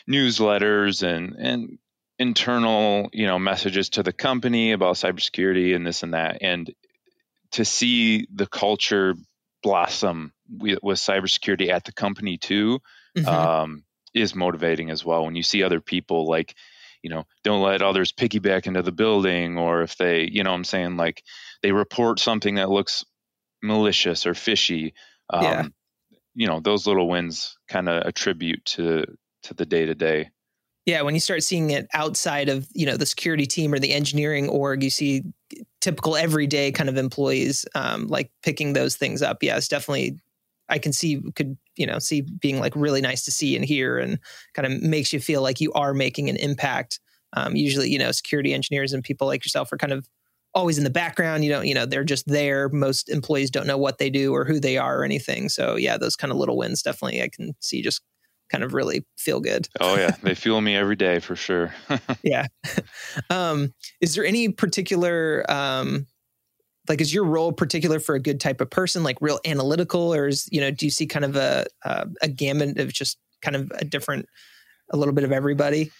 newsletters 0.08 1.02
and 1.02 1.36
and 1.36 1.78
internal 2.18 3.10
you 3.12 3.26
know 3.26 3.38
messages 3.38 3.90
to 3.90 4.02
the 4.02 4.12
company 4.12 4.72
about 4.72 4.96
cybersecurity 4.96 5.74
and 5.74 5.86
this 5.86 6.02
and 6.02 6.14
that, 6.14 6.38
and 6.40 6.72
to 7.52 7.64
see 7.64 8.26
the 8.34 8.46
culture 8.46 9.14
blossom 9.62 10.32
with, 10.48 10.78
with 10.82 10.98
cybersecurity 10.98 11.70
at 11.70 11.84
the 11.84 11.92
company 11.92 12.38
too. 12.38 12.80
Mm-hmm. 13.16 13.28
Um, 13.28 13.82
is 14.16 14.34
motivating 14.34 14.90
as 14.90 15.04
well 15.04 15.24
when 15.26 15.36
you 15.36 15.42
see 15.42 15.62
other 15.62 15.80
people 15.80 16.26
like 16.26 16.54
you 17.02 17.10
know 17.10 17.24
don't 17.44 17.62
let 17.62 17.82
others 17.82 18.12
piggyback 18.12 18.66
into 18.66 18.82
the 18.82 18.92
building 18.92 19.58
or 19.58 19.82
if 19.82 19.96
they 19.96 20.28
you 20.30 20.42
know 20.42 20.52
i'm 20.52 20.64
saying 20.64 20.96
like 20.96 21.22
they 21.62 21.72
report 21.72 22.18
something 22.18 22.56
that 22.56 22.70
looks 22.70 23.04
malicious 23.62 24.26
or 24.26 24.34
fishy 24.34 24.94
um, 25.30 25.42
yeah. 25.42 25.64
you 26.34 26.46
know 26.46 26.60
those 26.60 26.86
little 26.86 27.08
wins 27.08 27.58
kind 27.68 27.88
of 27.88 28.06
attribute 28.06 28.64
to 28.64 29.04
to 29.42 29.54
the 29.54 29.66
day 29.66 29.86
to 29.86 29.94
day 29.94 30.30
yeah 30.84 31.02
when 31.02 31.14
you 31.14 31.20
start 31.20 31.42
seeing 31.42 31.70
it 31.70 31.86
outside 31.94 32.48
of 32.48 32.68
you 32.72 32.86
know 32.86 32.96
the 32.96 33.06
security 33.06 33.46
team 33.46 33.72
or 33.72 33.78
the 33.78 33.92
engineering 33.92 34.48
org 34.48 34.82
you 34.82 34.90
see 34.90 35.22
typical 35.80 36.16
everyday 36.16 36.72
kind 36.72 36.88
of 36.88 36.96
employees 36.96 37.64
um, 37.74 38.06
like 38.08 38.30
picking 38.42 38.72
those 38.72 38.96
things 38.96 39.22
up 39.22 39.42
yeah 39.42 39.56
it's 39.56 39.68
definitely 39.68 40.18
i 40.68 40.78
can 40.78 40.92
see 40.92 41.20
could 41.34 41.56
you 41.76 41.86
know 41.86 41.98
see 41.98 42.22
being 42.22 42.58
like 42.58 42.74
really 42.74 43.00
nice 43.00 43.24
to 43.24 43.30
see 43.30 43.54
and 43.54 43.64
hear 43.64 43.98
and 43.98 44.18
kind 44.54 44.66
of 44.66 44.82
makes 44.82 45.12
you 45.12 45.20
feel 45.20 45.42
like 45.42 45.60
you 45.60 45.72
are 45.72 45.94
making 45.94 46.28
an 46.28 46.36
impact. 46.36 47.00
Um, 47.34 47.54
usually 47.54 47.90
you 47.90 47.98
know 47.98 48.12
security 48.12 48.52
engineers 48.54 48.92
and 48.92 49.04
people 49.04 49.26
like 49.26 49.44
yourself 49.44 49.72
are 49.72 49.76
kind 49.76 49.92
of 49.92 50.08
always 50.54 50.78
in 50.78 50.84
the 50.84 50.90
background. 50.90 51.44
You 51.44 51.50
don't, 51.50 51.66
you 51.66 51.74
know 51.74 51.86
they're 51.86 52.04
just 52.04 52.26
there. 52.26 52.68
Most 52.70 53.08
employees 53.08 53.50
don't 53.50 53.66
know 53.66 53.78
what 53.78 53.98
they 53.98 54.10
do 54.10 54.34
or 54.34 54.44
who 54.44 54.58
they 54.58 54.78
are 54.78 55.00
or 55.00 55.04
anything. 55.04 55.48
So 55.48 55.76
yeah 55.76 55.98
those 55.98 56.16
kind 56.16 56.32
of 56.32 56.38
little 56.38 56.56
wins 56.56 56.82
definitely 56.82 57.22
i 57.22 57.28
can 57.28 57.54
see 57.60 57.82
just 57.82 58.02
kind 58.50 58.62
of 58.64 58.74
really 58.74 59.04
feel 59.18 59.40
good. 59.40 59.68
Oh 59.80 59.96
yeah. 59.96 60.14
They 60.22 60.34
fuel 60.34 60.60
me 60.60 60.76
every 60.76 60.96
day 60.96 61.18
for 61.18 61.36
sure. 61.36 61.74
Yeah. 62.22 62.46
Um, 63.30 63.72
is 64.00 64.14
there 64.14 64.24
any 64.24 64.50
particular 64.50 65.44
um, 65.48 66.06
like 66.88 67.00
is 67.00 67.12
your 67.12 67.24
role 67.24 67.52
particular 67.52 67.98
for 67.98 68.14
a 68.14 68.20
good 68.20 68.40
type 68.40 68.60
of 68.60 68.70
person 68.70 69.02
like 69.02 69.16
real 69.20 69.40
analytical 69.44 70.14
or 70.14 70.28
is 70.28 70.48
you 70.50 70.60
know 70.60 70.70
do 70.70 70.86
you 70.86 70.90
see 70.90 71.06
kind 71.06 71.24
of 71.24 71.36
a 71.36 71.66
a, 71.84 72.06
a 72.22 72.28
gamut 72.28 72.78
of 72.78 72.92
just 72.92 73.18
kind 73.42 73.56
of 73.56 73.70
a 73.76 73.84
different 73.84 74.28
a 74.90 74.96
little 74.96 75.14
bit 75.14 75.24
of 75.24 75.32
everybody 75.32 75.90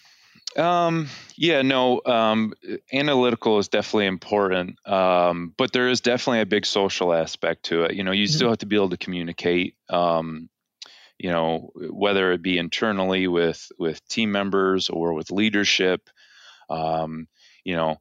um, 0.56 1.08
yeah, 1.36 1.60
no, 1.60 2.00
um, 2.06 2.54
analytical 2.92 3.58
is 3.58 3.68
definitely 3.68 4.06
important, 4.06 4.78
um, 4.88 5.52
but 5.56 5.72
there 5.72 5.88
is 5.88 6.00
definitely 6.00 6.40
a 6.40 6.46
big 6.46 6.64
social 6.64 7.12
aspect 7.12 7.64
to 7.66 7.84
it. 7.84 7.94
You 7.94 8.04
know, 8.04 8.12
you 8.12 8.24
mm-hmm. 8.24 8.34
still 8.34 8.48
have 8.48 8.58
to 8.58 8.66
be 8.66 8.76
able 8.76 8.90
to 8.90 8.96
communicate. 8.96 9.74
Um, 9.90 10.48
you 11.18 11.30
know, 11.30 11.70
whether 11.74 12.32
it 12.32 12.42
be 12.42 12.58
internally 12.58 13.26
with 13.28 13.70
with 13.78 14.06
team 14.08 14.32
members 14.32 14.88
or 14.88 15.12
with 15.12 15.30
leadership. 15.30 16.08
Um, 16.70 17.28
you 17.64 17.76
know, 17.76 17.96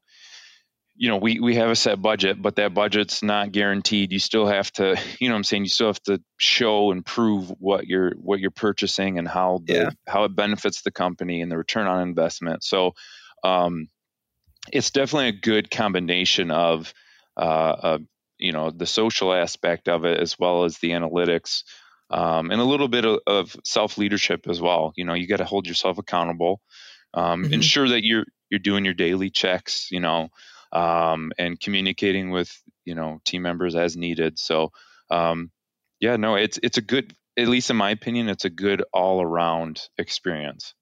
you 0.97 1.09
know, 1.09 1.17
we, 1.17 1.39
we 1.39 1.55
have 1.55 1.69
a 1.69 1.75
set 1.75 2.01
budget, 2.01 2.41
but 2.41 2.55
that 2.55 2.73
budget's 2.73 3.21
not 3.21 3.51
guaranteed. 3.51 4.13
You 4.13 4.19
still 4.19 4.47
have 4.47 4.71
to, 4.73 4.95
you 5.19 5.29
know 5.29 5.35
I'm 5.35 5.43
saying? 5.43 5.63
You 5.63 5.69
still 5.69 5.87
have 5.87 6.03
to 6.03 6.21
show 6.37 6.91
and 6.91 7.05
prove 7.05 7.49
what 7.59 7.85
you're, 7.87 8.13
what 8.15 8.39
you're 8.39 8.51
purchasing 8.51 9.19
and 9.19 9.27
how 9.27 9.61
the, 9.65 9.73
yeah. 9.73 9.89
how 10.07 10.23
it 10.23 10.35
benefits 10.35 10.81
the 10.81 10.91
company 10.91 11.41
and 11.41 11.51
the 11.51 11.57
return 11.57 11.87
on 11.87 12.01
investment. 12.01 12.63
So, 12.63 12.93
um, 13.43 13.89
it's 14.71 14.91
definitely 14.91 15.29
a 15.29 15.39
good 15.39 15.69
combination 15.69 16.49
of, 16.49 16.93
uh, 17.37 17.39
uh, 17.39 17.97
you 18.37 18.51
know, 18.51 18.71
the 18.71 18.87
social 18.87 19.33
aspect 19.33 19.87
of 19.87 20.05
it 20.05 20.19
as 20.19 20.39
well 20.39 20.63
as 20.63 20.77
the 20.79 20.91
analytics, 20.91 21.63
um, 22.09 22.51
and 22.51 22.59
a 22.59 22.65
little 22.65 22.87
bit 22.87 23.05
of, 23.05 23.19
of 23.27 23.55
self 23.63 23.97
leadership 23.97 24.47
as 24.47 24.61
well. 24.61 24.91
You 24.95 25.05
know, 25.05 25.13
you 25.13 25.27
got 25.27 25.37
to 25.37 25.45
hold 25.45 25.67
yourself 25.67 25.97
accountable, 25.97 26.61
um, 27.13 27.43
mm-hmm. 27.43 27.53
ensure 27.53 27.89
that 27.89 28.03
you're, 28.03 28.25
you're 28.49 28.59
doing 28.59 28.85
your 28.85 28.93
daily 28.93 29.29
checks, 29.29 29.89
you 29.91 29.99
know, 29.99 30.29
um, 30.75 31.31
and 31.39 31.59
communicating 31.59 32.29
with 32.29 32.61
you 32.83 32.93
know 32.93 33.19
team 33.25 33.41
members 33.41 33.75
as 33.75 33.95
needed. 33.95 34.37
So 34.37 34.71
um, 35.09 35.49
yeah, 35.99 36.17
no, 36.17 36.35
it's 36.35 36.59
it's 36.61 36.77
a 36.77 36.81
good, 36.81 37.15
at 37.37 37.47
least 37.47 37.69
in 37.69 37.77
my 37.77 37.89
opinion, 37.89 38.29
it's 38.29 38.45
a 38.45 38.49
good 38.49 38.83
all 38.93 39.21
around 39.21 39.87
experience. 39.97 40.75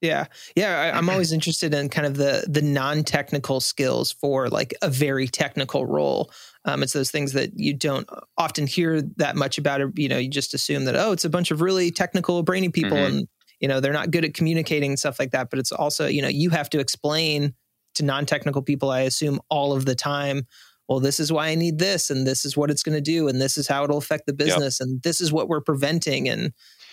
Yeah, 0.00 0.26
yeah. 0.54 0.92
I, 0.94 0.98
am 0.98 1.08
always 1.08 1.32
interested 1.32 1.72
in 1.72 1.88
kind 1.88 2.06
of 2.06 2.16
the 2.16 2.44
the 2.48 2.62
non 2.62 3.04
technical 3.04 3.60
skills 3.60 4.12
for 4.12 4.48
like 4.48 4.74
a 4.82 4.90
very 4.90 5.28
technical 5.28 5.86
role. 5.86 6.30
Um, 6.64 6.82
it's 6.82 6.92
those 6.92 7.10
things 7.10 7.32
that 7.34 7.52
you 7.56 7.74
don't 7.74 8.08
often 8.36 8.66
hear 8.66 9.02
that 9.16 9.36
much 9.36 9.56
about. 9.58 9.80
Or, 9.80 9.92
you 9.94 10.08
know, 10.08 10.18
you 10.18 10.28
just 10.28 10.54
assume 10.54 10.86
that 10.86 10.96
oh, 10.96 11.12
it's 11.12 11.24
a 11.24 11.30
bunch 11.30 11.50
of 11.50 11.60
really 11.60 11.90
technical, 11.90 12.42
brainy 12.42 12.70
people, 12.70 12.96
mm-hmm. 12.96 13.18
and 13.18 13.28
you 13.60 13.68
know 13.68 13.80
they're 13.80 13.92
not 13.92 14.10
good 14.10 14.24
at 14.24 14.34
communicating 14.34 14.92
and 14.92 14.98
stuff 14.98 15.18
like 15.18 15.30
that. 15.30 15.48
But 15.50 15.58
it's 15.58 15.72
also 15.72 16.06
you 16.06 16.22
know 16.22 16.28
you 16.28 16.50
have 16.50 16.68
to 16.70 16.80
explain 16.80 17.54
to 17.94 18.04
non-technical 18.04 18.62
people 18.62 18.90
i 18.90 19.00
assume 19.00 19.40
all 19.50 19.72
of 19.72 19.84
the 19.84 19.94
time 19.94 20.46
well 20.88 21.00
this 21.00 21.20
is 21.20 21.32
why 21.32 21.48
i 21.48 21.54
need 21.54 21.78
this 21.78 22.10
and 22.10 22.26
this 22.26 22.44
is 22.44 22.56
what 22.56 22.70
it's 22.70 22.82
going 22.82 22.96
to 22.96 23.00
do 23.00 23.28
and 23.28 23.40
this 23.40 23.56
is 23.58 23.66
how 23.68 23.84
it'll 23.84 23.98
affect 23.98 24.26
the 24.26 24.32
business 24.32 24.78
yep. 24.80 24.86
and 24.86 25.02
this 25.02 25.20
is 25.20 25.32
what 25.32 25.48
we're 25.48 25.60
preventing 25.60 26.28
and 26.28 26.52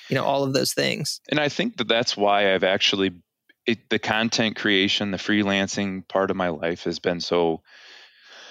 you 0.10 0.16
know 0.16 0.24
all 0.24 0.44
of 0.44 0.54
those 0.54 0.74
things 0.74 1.22
and 1.30 1.40
i 1.40 1.50
think 1.50 1.78
that 1.78 1.88
that's 1.88 2.16
why 2.16 2.54
i've 2.54 2.64
actually 2.64 3.12
it, 3.66 3.90
the 3.90 4.00
content 4.00 4.56
creation 4.56 5.12
the 5.12 5.18
freelancing 5.18 6.08
part 6.08 6.32
of 6.32 6.38
my 6.38 6.50
life 6.50 6.84
has 6.84 7.00
been 7.00 7.20
so 7.20 7.62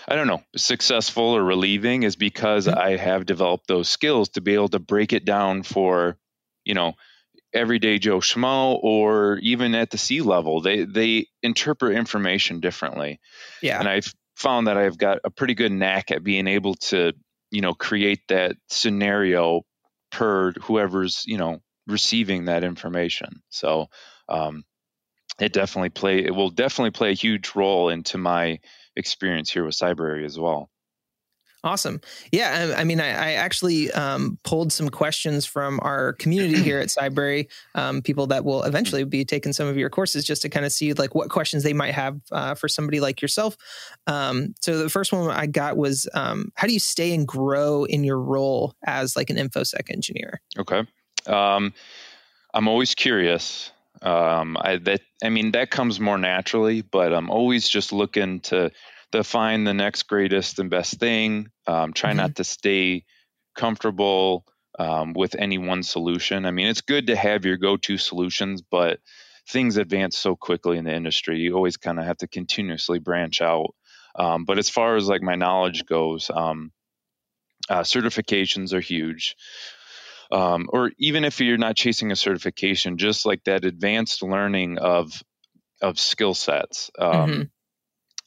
I 0.09 0.17
don't 0.17 0.27
know, 0.27 0.43
successful 0.57 1.37
or 1.37 1.45
relieving 1.45 2.03
is 2.03 2.17
because 2.17 2.67
mm-hmm. 2.67 2.79
I 2.79 2.97
have 2.97 3.27
developed 3.27 3.69
those 3.69 3.89
skills 3.89 4.31
to 4.31 4.41
be 4.41 4.55
able 4.55 4.69
to 4.71 4.81
break 4.81 5.13
it 5.13 5.25
down 5.25 5.63
for, 5.63 6.17
you 6.65 6.75
know, 6.75 6.95
everyday 7.53 7.99
Joe 7.99 8.19
Schmo 8.19 8.79
or 8.83 9.39
even 9.43 9.75
at 9.75 9.91
the 9.91 9.99
C 9.99 10.21
level, 10.21 10.61
they 10.61 10.85
they 10.85 11.27
interpret 11.43 11.97
information 11.97 12.61
differently. 12.61 13.21
Yeah. 13.63 13.79
And 13.79 13.89
I've 13.89 14.13
found 14.37 14.67
that 14.67 14.77
I've 14.77 14.99
got 14.99 15.19
a 15.25 15.31
pretty 15.31 15.55
good 15.55 15.73
knack 15.73 16.11
at 16.11 16.25
being 16.25 16.47
able 16.47 16.75
to, 16.77 17.13
you 17.51 17.61
know, 17.61 17.75
create 17.75 18.21
that 18.29 18.57
scenario 18.69 19.63
per 20.11 20.53
whoever's, 20.63 21.25
you 21.27 21.39
know, 21.39 21.61
receiving 21.87 22.47
that 22.47 22.65
information. 22.65 23.43
So 23.51 23.89
um, 24.29 24.65
it 25.41 25.53
definitely 25.53 25.91
play 25.91 26.25
it 26.25 26.35
will 26.35 26.51
definitely 26.51 26.93
play 26.93 27.11
a 27.11 27.15
huge 27.15 27.53
role 27.55 27.89
into 27.89 28.19
my 28.19 28.61
experience 28.97 29.51
here 29.51 29.65
with 29.65 29.75
Cybrary 29.75 30.25
as 30.25 30.39
well. 30.39 30.71
Awesome. 31.63 32.01
Yeah, 32.33 32.73
I, 32.75 32.81
I 32.81 32.85
mean, 32.85 33.01
I, 33.01 33.09
I 33.09 33.33
actually 33.33 33.91
um, 33.93 34.39
pulled 34.45 34.73
some 34.73 34.89
questions 34.89 35.45
from 35.45 35.79
our 35.83 36.15
community 36.15 36.63
here 36.63 36.79
at 36.79 36.89
Cybrary, 36.89 37.49
um, 37.75 38.01
people 38.01 38.27
that 38.29 38.45
will 38.45 38.63
eventually 38.63 39.05
be 39.05 39.27
taking 39.27 39.53
some 39.53 39.69
of 39.69 39.77
your 39.77 39.91
courses, 39.91 40.25
just 40.25 40.41
to 40.43 40.49
kind 40.49 40.65
of 40.65 40.73
see 40.73 40.95
like 40.95 41.15
what 41.15 41.29
questions 41.29 41.63
they 41.63 41.75
might 41.75 41.93
have 41.93 42.19
uh, 42.33 42.55
for 42.55 42.67
somebody 42.67 42.99
like 42.99 43.21
yourself. 43.21 43.59
Um, 44.07 44.55
so 44.61 44.79
the 44.79 44.89
first 44.89 45.13
one 45.13 45.31
I 45.31 45.47
got 45.47 45.77
was, 45.77 46.09
um, 46.15 46.51
how 46.55 46.67
do 46.67 46.73
you 46.73 46.81
stay 46.81 47.15
and 47.15 47.29
grow 47.29 47.85
in 47.85 48.05
your 48.05 48.21
role 48.21 48.75
as 48.87 49.15
like 49.15 49.29
an 49.29 49.37
infosec 49.37 49.91
engineer? 49.91 50.41
Okay, 50.59 50.87
um, 51.27 51.75
I'm 52.55 52.69
always 52.69 52.95
curious. 52.95 53.71
Um, 54.03 54.57
I 54.59 54.79
that 54.79 55.03
I 55.23 55.29
mean 55.29 55.53
that 55.53 55.71
comes 55.71 56.01
more 56.01 56.17
naturally, 56.17 56.81
but 56.81 57.13
I'm 57.13 57.29
always 57.29 57.69
just 57.69 57.93
looking 57.93 58.41
to 58.41 58.71
to 59.13 59.25
find 59.25 59.67
the 59.67 59.75
next 59.75 60.05
greatest 60.05 60.59
and 60.59 60.71
best 60.71 60.99
thing. 60.99 61.49
Um, 61.67 61.93
try 61.93 62.11
mm-hmm. 62.11 62.19
not 62.19 62.37
to 62.37 62.45
stay 62.45 63.05
comfortable 63.57 64.45
um, 64.79 65.13
with 65.13 65.35
any 65.35 65.59
one 65.59 65.83
solution. 65.83 66.47
I 66.47 66.51
mean, 66.51 66.69
it's 66.69 66.81
good 66.81 67.09
to 67.09 67.17
have 67.17 67.45
your 67.45 67.57
go-to 67.57 67.99
solutions, 67.99 68.63
but 68.63 69.01
things 69.49 69.77
advance 69.77 70.17
so 70.17 70.37
quickly 70.37 70.79
in 70.79 70.85
the 70.85 70.95
industry. 70.95 71.39
You 71.39 71.55
always 71.55 71.77
kind 71.77 71.99
of 71.99 72.05
have 72.05 72.19
to 72.19 72.29
continuously 72.29 72.99
branch 72.99 73.41
out. 73.41 73.75
Um, 74.15 74.45
but 74.45 74.59
as 74.59 74.71
far 74.71 74.97
as 74.97 75.09
like 75.09 75.23
my 75.23 75.35
knowledge 75.35 75.87
goes, 75.87 76.31
um, 76.31 76.73
uh, 77.69 77.81
certifications 77.81 78.73
are 78.73 78.81
huge. 78.81 79.37
Um, 80.33 80.69
or 80.73 80.93
even 80.99 81.25
if 81.25 81.41
you're 81.41 81.59
not 81.59 81.77
chasing 81.77 82.13
a 82.13 82.17
certification, 82.17 82.99
just 82.99 83.27
like 83.27 83.43
that 83.45 83.65
advanced 83.65 84.23
learning 84.23 84.79
of 84.79 85.23
of 85.83 85.99
skill 85.99 86.35
sets. 86.35 86.91
Um, 86.99 87.13
mm-hmm 87.13 87.43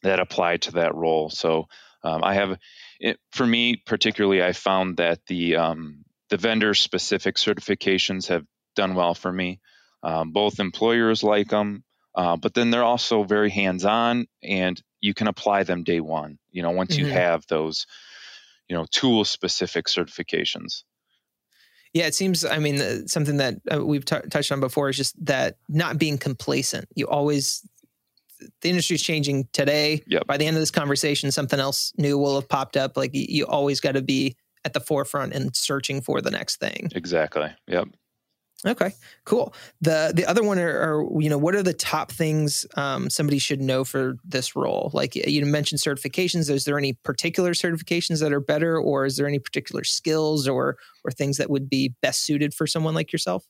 that 0.04 0.20
apply 0.20 0.58
to 0.58 0.72
that 0.74 0.96
role. 0.96 1.30
So 1.30 1.68
um, 2.04 2.24
I 2.24 2.36
have, 2.36 2.58
it, 3.00 3.20
for 3.32 3.46
me 3.46 3.82
particularly, 3.86 4.44
I 4.44 4.54
found 4.54 4.98
that 4.98 5.20
the 5.28 5.56
um, 5.56 6.06
the 6.30 6.38
vendor 6.38 6.74
specific 6.74 7.36
certifications 7.36 8.28
have 8.28 8.46
done 8.76 8.96
well 8.96 9.14
for 9.14 9.32
me. 9.32 9.60
Um, 10.04 10.32
both 10.32 10.60
employers 10.60 11.24
like 11.24 11.50
them, 11.50 11.84
uh, 12.16 12.36
but 12.36 12.54
then 12.54 12.72
they're 12.72 12.84
also 12.84 13.24
very 13.24 13.50
hands 13.50 13.86
on, 13.86 14.28
and 14.42 14.82
you 15.00 15.14
can 15.14 15.28
apply 15.28 15.64
them 15.64 15.84
day 15.84 16.02
one. 16.02 16.40
You 16.52 16.62
know, 16.62 16.72
once 16.72 16.96
mm-hmm. 16.96 17.06
you 17.06 17.12
have 17.12 17.46
those, 17.48 17.86
you 18.68 18.76
know, 18.76 18.86
tool 18.92 19.24
specific 19.24 19.86
certifications. 19.86 20.84
Yeah, 21.94 22.08
it 22.08 22.16
seems. 22.16 22.44
I 22.44 22.58
mean, 22.58 23.08
something 23.08 23.38
that 23.38 23.56
uh, 23.72 23.86
we've 23.86 24.04
t- 24.04 24.18
touched 24.30 24.52
on 24.52 24.60
before 24.60 24.90
is 24.90 24.98
just 24.98 25.26
that 25.26 25.58
not 25.70 26.00
being 26.00 26.18
complacent. 26.18 26.88
You 26.96 27.08
always 27.08 27.62
the 28.62 28.70
industry 28.70 28.96
is 28.96 29.02
changing 29.02 29.48
today. 29.54 30.02
Yep. 30.08 30.28
By 30.28 30.38
the 30.38 30.46
end 30.46 30.56
of 30.56 30.62
this 30.62 30.72
conversation, 30.72 31.32
something 31.32 31.60
else 31.60 31.94
new 31.98 32.18
will 32.18 32.36
have 32.36 32.50
popped 32.50 32.78
up. 32.78 32.98
Like 32.98 33.14
you, 33.14 33.26
you 33.28 33.46
always 33.46 33.80
got 33.80 33.94
to 33.94 34.02
be 34.02 34.36
at 34.66 34.74
the 34.74 34.80
forefront 34.80 35.34
and 35.34 35.56
searching 35.56 36.02
for 36.02 36.22
the 36.22 36.32
next 36.32 36.58
thing. 36.58 36.90
Exactly. 36.96 37.52
Yep. 37.68 37.90
Okay, 38.66 38.94
cool. 39.26 39.54
The 39.82 40.14
the 40.16 40.26
other 40.26 40.42
one 40.42 40.58
are, 40.58 40.70
are, 41.02 41.22
you 41.22 41.30
know 41.30 41.38
what 41.38 41.54
are 41.54 41.64
the 41.64 41.74
top 41.74 42.12
things 42.12 42.66
um, 42.78 43.10
somebody 43.10 43.38
should 43.38 43.62
know 43.62 43.84
for 43.84 44.16
this 44.24 44.56
role? 44.56 44.90
Like 44.94 45.16
you 45.16 45.46
mentioned 45.46 45.82
certifications. 45.82 46.50
Is 46.50 46.64
there 46.64 46.78
any 46.78 46.94
particular 46.94 47.52
certifications 47.52 48.22
that 48.22 48.32
are 48.32 48.40
better, 48.40 48.80
or 48.80 49.06
is 49.06 49.18
there 49.18 49.28
any 49.28 49.40
particular 49.40 49.84
skills 49.84 50.48
or 50.48 50.78
or 51.04 51.12
things 51.12 51.38
that 51.38 51.50
would 51.50 51.70
be 51.70 51.94
best 52.02 52.24
suited 52.24 52.54
for 52.54 52.66
someone 52.66 52.94
like 52.94 53.12
yourself? 53.12 53.46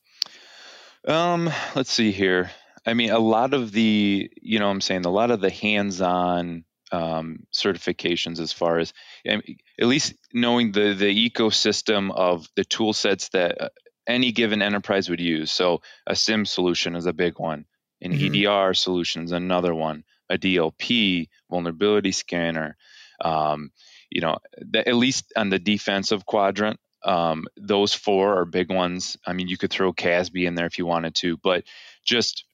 Um, 1.06 1.48
let's 1.76 1.92
see 1.92 2.10
here. 2.10 2.50
I 2.86 2.94
mean, 2.94 3.10
a 3.10 3.18
lot 3.18 3.54
of 3.54 3.72
the, 3.72 4.30
you 4.40 4.58
know, 4.58 4.68
I'm 4.68 4.80
saying 4.80 5.06
a 5.06 5.10
lot 5.10 5.30
of 5.30 5.40
the 5.40 5.50
hands-on 5.50 6.64
um, 6.92 7.46
certifications, 7.52 8.38
as 8.40 8.52
far 8.52 8.78
as 8.78 8.92
at 9.26 9.42
least 9.86 10.14
knowing 10.32 10.72
the 10.72 10.94
the 10.94 11.30
ecosystem 11.30 12.14
of 12.14 12.48
the 12.56 12.64
tool 12.64 12.92
sets 12.92 13.30
that 13.30 13.60
uh, 13.60 13.68
any 14.06 14.32
given 14.32 14.62
enterprise 14.62 15.08
would 15.08 15.20
use. 15.20 15.50
So 15.50 15.82
a 16.06 16.14
SIEM 16.14 16.44
solution 16.44 16.94
is 16.94 17.06
a 17.06 17.12
big 17.12 17.38
one. 17.38 17.64
An 18.00 18.12
mm-hmm. 18.12 18.46
EDR 18.46 18.74
solution 18.74 19.24
is 19.24 19.32
another 19.32 19.74
one. 19.74 20.04
A 20.28 20.38
DLP 20.38 21.28
vulnerability 21.50 22.12
scanner. 22.12 22.76
Um, 23.20 23.72
you 24.10 24.20
know, 24.20 24.38
the, 24.58 24.86
at 24.86 24.94
least 24.94 25.32
on 25.36 25.48
the 25.48 25.58
defensive 25.58 26.26
quadrant, 26.26 26.78
um, 27.04 27.46
those 27.56 27.94
four 27.94 28.40
are 28.40 28.44
big 28.44 28.70
ones. 28.70 29.16
I 29.26 29.32
mean, 29.32 29.48
you 29.48 29.56
could 29.56 29.70
throw 29.70 29.92
CASB 29.92 30.46
in 30.46 30.54
there 30.54 30.66
if 30.66 30.78
you 30.78 30.86
wanted 30.86 31.14
to, 31.16 31.36
but 31.38 31.64
just 32.04 32.44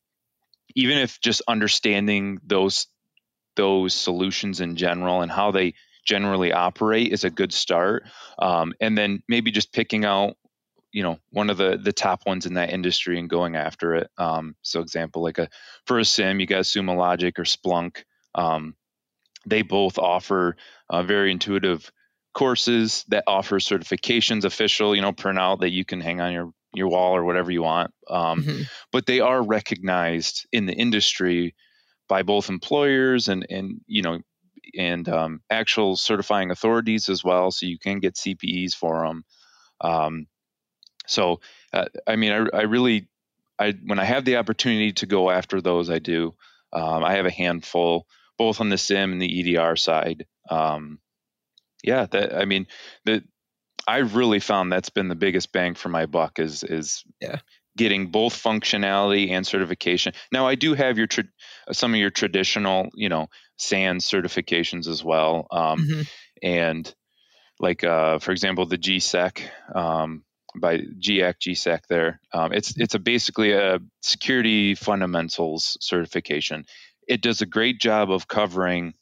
even 0.75 0.99
if 0.99 1.21
just 1.21 1.43
understanding 1.49 2.39
those 2.45 2.87
those 3.57 3.95
solutions 3.95 4.61
in 4.61 4.77
general 4.77 5.23
and 5.23 5.31
how 5.31 5.51
they 5.51 5.75
generally 6.07 6.53
operate 6.53 7.13
is 7.13 7.25
a 7.25 7.31
good 7.31 7.53
start. 7.53 8.05
Um, 8.39 8.75
and 8.81 8.97
then 8.97 9.23
maybe 9.29 9.51
just 9.51 9.73
picking 9.73 10.05
out 10.05 10.37
you 10.93 11.05
know 11.05 11.19
one 11.31 11.51
of 11.51 11.57
the 11.57 11.79
the 11.81 11.93
top 11.93 12.27
ones 12.27 12.47
in 12.47 12.55
that 12.55 12.71
industry 12.71 13.19
and 13.19 13.31
going 13.31 13.57
after 13.57 13.95
it. 13.95 14.11
Um, 14.19 14.57
so 14.63 14.81
example 14.81 15.23
like 15.23 15.39
a 15.39 15.49
for 15.87 15.99
a 15.99 16.05
SIEM 16.05 16.41
you 16.41 16.47
got 16.47 16.65
sumo 16.65 16.97
logic 16.97 17.39
or 17.39 17.45
splunk. 17.45 18.05
Um, 18.35 18.75
they 19.47 19.63
both 19.63 19.99
offer 19.99 20.57
uh, 20.89 21.03
very 21.03 21.31
intuitive 21.31 21.91
courses 22.35 23.05
that 23.09 23.25
offer 23.27 23.59
certifications 23.59 24.45
official 24.45 24.95
you 24.95 25.03
know 25.03 25.13
printout 25.13 25.61
that 25.61 25.71
you 25.71 25.85
can 25.85 26.01
hang 26.01 26.21
on 26.21 26.33
your 26.33 26.53
your 26.75 26.89
wall 26.89 27.17
or 27.17 27.25
whatever 27.25 27.51
you 27.51 27.63
want. 27.63 27.93
Um, 28.09 28.43
mm-hmm. 28.43 28.63
But 28.93 29.07
they 29.07 29.21
are 29.21 29.43
recognized 29.43 30.47
in 30.53 30.67
the 30.67 30.75
industry 30.75 31.55
by 32.09 32.23
both 32.23 32.49
employers 32.49 33.29
and 33.29 33.47
and 33.49 33.81
you 33.87 34.03
know 34.03 34.19
and 34.77 35.09
um, 35.09 35.41
actual 35.51 35.97
certifying 35.97 36.51
authorities 36.51 37.09
as 37.09 37.25
well. 37.25 37.51
So 37.51 37.67
you 37.67 37.79
can 37.79 37.99
get 38.01 38.15
CPEs 38.15 38.75
for 38.75 39.07
them. 39.07 39.25
Um, 39.81 40.27
so 41.07 41.41
uh, 41.73 41.87
I 42.07 42.17
mean, 42.17 42.33
I, 42.33 42.59
I 42.59 42.63
really 42.63 43.09
I 43.59 43.75
when 43.85 43.99
I 43.99 44.05
have 44.05 44.25
the 44.25 44.37
opportunity 44.37 44.93
to 44.95 45.07
go 45.07 45.31
after 45.31 45.61
those, 45.61 45.91
I 45.91 45.99
do. 45.99 46.35
Um, 46.73 47.05
I 47.05 47.15
have 47.15 47.27
a 47.27 47.31
handful, 47.33 48.07
both 48.39 48.61
on 48.61 48.69
the 48.69 48.79
SIEM 48.79 49.13
and 49.13 49.21
the 49.21 49.57
EDR 49.57 49.75
side. 49.77 50.27
Um, 50.49 51.01
yeah, 51.83 52.07
that 52.07 52.35
I 52.35 52.45
mean, 52.45 52.67
the 53.05 53.25
I 53.87 53.99
really 53.99 54.41
found 54.41 54.71
that's 54.71 54.91
been 54.91 55.09
the 55.09 55.15
biggest 55.15 55.53
bang 55.53 55.75
for 55.75 55.89
my 55.89 56.07
buck 56.07 56.39
is 56.39 56.63
is 56.63 57.05
yeah. 57.21 57.39
getting 57.77 58.11
both 58.11 58.35
functionality 58.35 59.31
and 59.31 59.47
certification. 59.47 60.13
Now 60.33 60.47
I 60.47 60.55
do 60.55 60.75
have 60.75 60.99
your 60.99 61.07
tra- 61.07 61.25
some 61.73 61.95
of 61.95 62.01
your 62.01 62.11
traditional, 62.11 62.89
you 62.95 63.09
know, 63.09 63.29
SANS 63.57 64.09
certifications 64.09 64.89
as 64.89 65.05
well, 65.05 65.47
um, 65.51 65.81
mm-hmm. 65.81 66.03
and 66.43 66.95
like 67.59 67.85
uh, 67.85 68.19
for 68.19 68.33
example 68.33 68.67
the 68.67 68.79
GSEC 68.79 69.43
um, 69.75 70.25
by 70.57 70.79
GIAC 70.79 71.35
GSEC 71.41 71.81
there. 71.89 72.21
Um, 72.33 72.53
it's 72.53 72.75
it's 72.77 72.95
a 72.95 72.99
basically 72.99 73.53
a 73.53 73.79
security 74.03 74.75
fundamentals 74.75 75.77
certification. 75.81 76.65
It 77.07 77.23
does 77.23 77.41
a 77.41 77.47
great 77.47 77.81
job 77.81 78.11
of 78.11 78.29
covering 78.29 78.95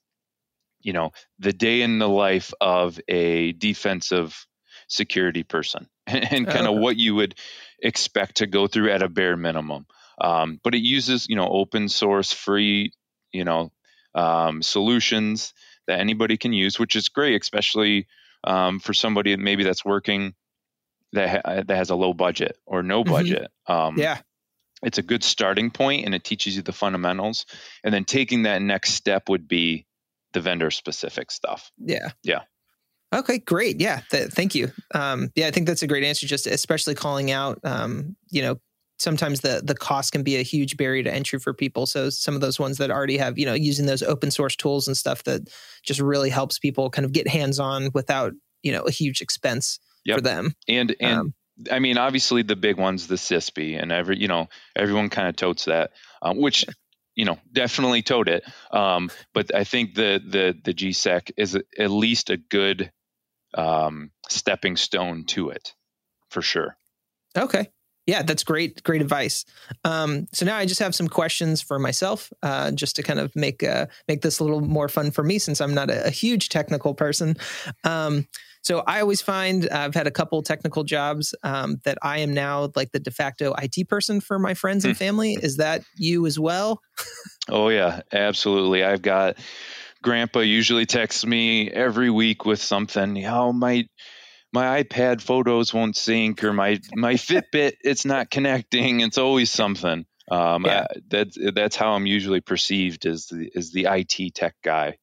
you 0.80 0.92
know 0.92 1.12
the 1.38 1.52
day 1.52 1.82
in 1.82 1.98
the 1.98 2.08
life 2.08 2.52
of 2.60 3.00
a 3.08 3.52
defensive 3.52 4.46
security 4.88 5.42
person 5.42 5.88
and, 6.06 6.46
kind 6.46 6.66
of 6.66 6.76
what 6.76 6.96
you 6.96 7.14
would 7.14 7.34
expect 7.80 8.38
to 8.38 8.46
go 8.46 8.66
through 8.66 8.90
at 8.90 9.02
a 9.02 9.08
bare 9.08 9.36
minimum. 9.36 9.86
Um, 10.20 10.60
but 10.64 10.74
it 10.74 10.82
uses, 10.82 11.26
you 11.28 11.36
know, 11.36 11.48
open 11.48 11.88
source, 11.88 12.32
free, 12.32 12.92
you 13.32 13.44
know, 13.44 13.70
um, 14.14 14.62
solutions 14.62 15.54
that 15.86 16.00
anybody 16.00 16.36
can 16.36 16.52
use, 16.52 16.78
which 16.78 16.96
is 16.96 17.08
great, 17.08 17.40
especially 17.40 18.08
um, 18.44 18.80
for 18.80 18.92
somebody 18.92 19.36
maybe 19.36 19.64
that's 19.64 19.84
working 19.84 20.34
that 21.12 21.28
ha- 21.28 21.62
that 21.66 21.76
has 21.76 21.90
a 21.90 21.94
low 21.94 22.12
budget 22.12 22.58
or 22.66 22.82
no 22.82 23.04
mm-hmm. 23.04 23.12
budget. 23.12 23.50
Mm-hmm. 23.68 24.00
yeah, 24.00 24.20
it's 24.82 24.98
a 24.98 25.02
good 25.02 25.24
starting 25.24 25.70
point, 25.70 26.04
and 26.04 26.14
it 26.14 26.24
teaches 26.24 26.56
you 26.56 26.62
the 26.62 26.72
fundamentals. 26.72 27.46
And 27.84 27.92
then 27.92 28.04
taking 28.04 28.42
that 28.42 28.62
next 28.62 28.94
step 28.94 29.28
would 29.28 29.48
be 29.48 29.86
the 30.32 30.40
vendor 30.40 30.70
specific 30.70 31.30
stuff. 31.30 31.70
Yeah, 31.78 32.10
yeah. 32.22 32.42
Okay, 33.14 33.38
great. 33.38 33.80
Yeah, 33.80 34.00
th- 34.10 34.30
thank 34.30 34.54
you. 34.54 34.70
Um, 34.94 35.30
yeah, 35.34 35.46
I 35.46 35.50
think 35.50 35.66
that's 35.66 35.82
a 35.82 35.86
great 35.86 36.04
answer. 36.04 36.26
Just 36.26 36.46
especially 36.46 36.94
calling 36.94 37.30
out, 37.30 37.58
um, 37.64 38.16
you 38.30 38.42
know, 38.42 38.60
sometimes 38.98 39.40
the 39.40 39.62
the 39.64 39.74
cost 39.74 40.12
can 40.12 40.22
be 40.22 40.36
a 40.36 40.42
huge 40.42 40.76
barrier 40.76 41.02
to 41.02 41.12
entry 41.12 41.38
for 41.38 41.54
people. 41.54 41.86
So 41.86 42.10
some 42.10 42.34
of 42.34 42.40
those 42.40 42.58
ones 42.58 42.78
that 42.78 42.90
already 42.90 43.16
have, 43.16 43.38
you 43.38 43.46
know, 43.46 43.54
using 43.54 43.86
those 43.86 44.02
open 44.02 44.30
source 44.30 44.56
tools 44.56 44.86
and 44.86 44.96
stuff 44.96 45.24
that 45.24 45.48
just 45.82 46.00
really 46.00 46.30
helps 46.30 46.58
people 46.58 46.90
kind 46.90 47.06
of 47.06 47.12
get 47.12 47.28
hands 47.28 47.58
on 47.58 47.90
without, 47.94 48.32
you 48.62 48.72
know, 48.72 48.82
a 48.82 48.90
huge 48.90 49.22
expense 49.22 49.78
yep. 50.04 50.18
for 50.18 50.20
them. 50.20 50.54
And 50.68 50.94
and 51.00 51.18
um, 51.18 51.34
I 51.72 51.78
mean, 51.78 51.96
obviously 51.96 52.42
the 52.42 52.56
big 52.56 52.76
ones, 52.76 53.06
the 53.06 53.16
CISSP, 53.16 53.80
and 53.80 53.90
every 53.90 54.20
you 54.20 54.28
know 54.28 54.48
everyone 54.76 55.08
kind 55.08 55.28
of 55.28 55.36
totes 55.36 55.64
that, 55.64 55.92
um, 56.20 56.38
which 56.38 56.66
you 57.14 57.24
know, 57.24 57.36
definitely 57.52 58.00
towed 58.00 58.28
it. 58.28 58.44
Um, 58.70 59.10
but 59.34 59.52
I 59.52 59.64
think 59.64 59.94
the 59.94 60.22
the 60.24 60.56
the 60.64 60.72
GSEC 60.72 61.32
is 61.36 61.56
at 61.56 61.90
least 61.90 62.30
a 62.30 62.36
good 62.36 62.92
um, 63.54 64.10
stepping 64.28 64.76
stone 64.76 65.24
to 65.26 65.50
it, 65.50 65.74
for 66.30 66.42
sure. 66.42 66.76
Okay. 67.36 67.68
Yeah, 68.06 68.22
that's 68.22 68.42
great. 68.42 68.82
Great 68.84 69.02
advice. 69.02 69.44
Um, 69.84 70.28
so 70.32 70.46
now 70.46 70.56
I 70.56 70.64
just 70.64 70.80
have 70.80 70.94
some 70.94 71.08
questions 71.08 71.60
for 71.60 71.78
myself, 71.78 72.32
uh, 72.42 72.70
just 72.70 72.96
to 72.96 73.02
kind 73.02 73.20
of 73.20 73.36
make 73.36 73.62
uh, 73.62 73.86
make 74.08 74.22
this 74.22 74.38
a 74.38 74.44
little 74.44 74.62
more 74.62 74.88
fun 74.88 75.10
for 75.10 75.22
me, 75.22 75.38
since 75.38 75.60
I'm 75.60 75.74
not 75.74 75.90
a, 75.90 76.06
a 76.06 76.10
huge 76.10 76.48
technical 76.48 76.94
person. 76.94 77.36
Um, 77.84 78.26
so 78.62 78.82
I 78.86 79.00
always 79.00 79.20
find 79.20 79.68
I've 79.68 79.94
had 79.94 80.06
a 80.06 80.10
couple 80.10 80.42
technical 80.42 80.84
jobs 80.84 81.34
um, 81.42 81.80
that 81.84 81.98
I 82.02 82.18
am 82.18 82.32
now 82.32 82.70
like 82.74 82.92
the 82.92 82.98
de 82.98 83.10
facto 83.10 83.54
IT 83.54 83.88
person 83.88 84.20
for 84.20 84.38
my 84.38 84.54
friends 84.54 84.84
and 84.84 84.94
hmm. 84.94 84.98
family. 84.98 85.38
Is 85.40 85.58
that 85.58 85.82
you 85.96 86.26
as 86.26 86.38
well? 86.38 86.80
oh 87.50 87.68
yeah, 87.68 88.00
absolutely. 88.12 88.84
I've 88.84 89.02
got 89.02 89.36
grandpa 90.02 90.40
usually 90.40 90.86
texts 90.86 91.24
me 91.26 91.70
every 91.70 92.10
week 92.10 92.44
with 92.44 92.60
something. 92.60 93.24
Oh 93.26 93.52
my 93.52 93.86
my 94.52 94.82
iPad 94.82 95.20
photos 95.20 95.74
won't 95.74 95.96
sync 95.96 96.42
or 96.42 96.52
my 96.52 96.80
my 96.94 97.14
Fitbit 97.14 97.74
it's 97.82 98.04
not 98.04 98.30
connecting. 98.30 99.00
It's 99.00 99.18
always 99.18 99.50
something. 99.50 100.06
Um, 100.30 100.64
yeah. 100.64 100.86
I, 100.90 100.96
that's 101.08 101.38
that's 101.54 101.76
how 101.76 101.92
I'm 101.92 102.06
usually 102.06 102.40
perceived 102.40 103.06
as 103.06 103.26
the 103.26 103.50
as 103.54 103.72
the 103.72 103.86
IT 103.90 104.34
tech 104.34 104.54
guy. 104.62 104.98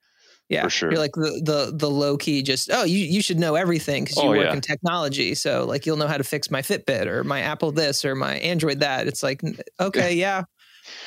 Yeah, 0.47 0.63
for 0.63 0.69
sure. 0.69 0.91
You're 0.91 0.99
like 0.99 1.13
the 1.13 1.41
the 1.43 1.71
the 1.75 1.89
low 1.89 2.17
key. 2.17 2.43
Just 2.43 2.69
oh, 2.71 2.83
you 2.83 2.99
you 2.99 3.21
should 3.21 3.39
know 3.39 3.55
everything 3.55 4.03
because 4.03 4.17
you 4.17 4.23
oh, 4.23 4.29
work 4.29 4.45
yeah. 4.45 4.53
in 4.53 4.61
technology. 4.61 5.33
So 5.33 5.65
like 5.65 5.87
you'll 5.87 5.97
know 5.97 6.07
how 6.07 6.17
to 6.17 6.23
fix 6.23 6.51
my 6.51 6.61
Fitbit 6.61 7.07
or 7.07 7.23
my 7.23 7.41
Apple 7.41 7.71
this 7.71 8.05
or 8.05 8.13
my 8.13 8.35
Android 8.37 8.81
that. 8.81 9.07
It's 9.07 9.23
like 9.23 9.41
okay, 9.79 10.13
yeah, 10.15 10.43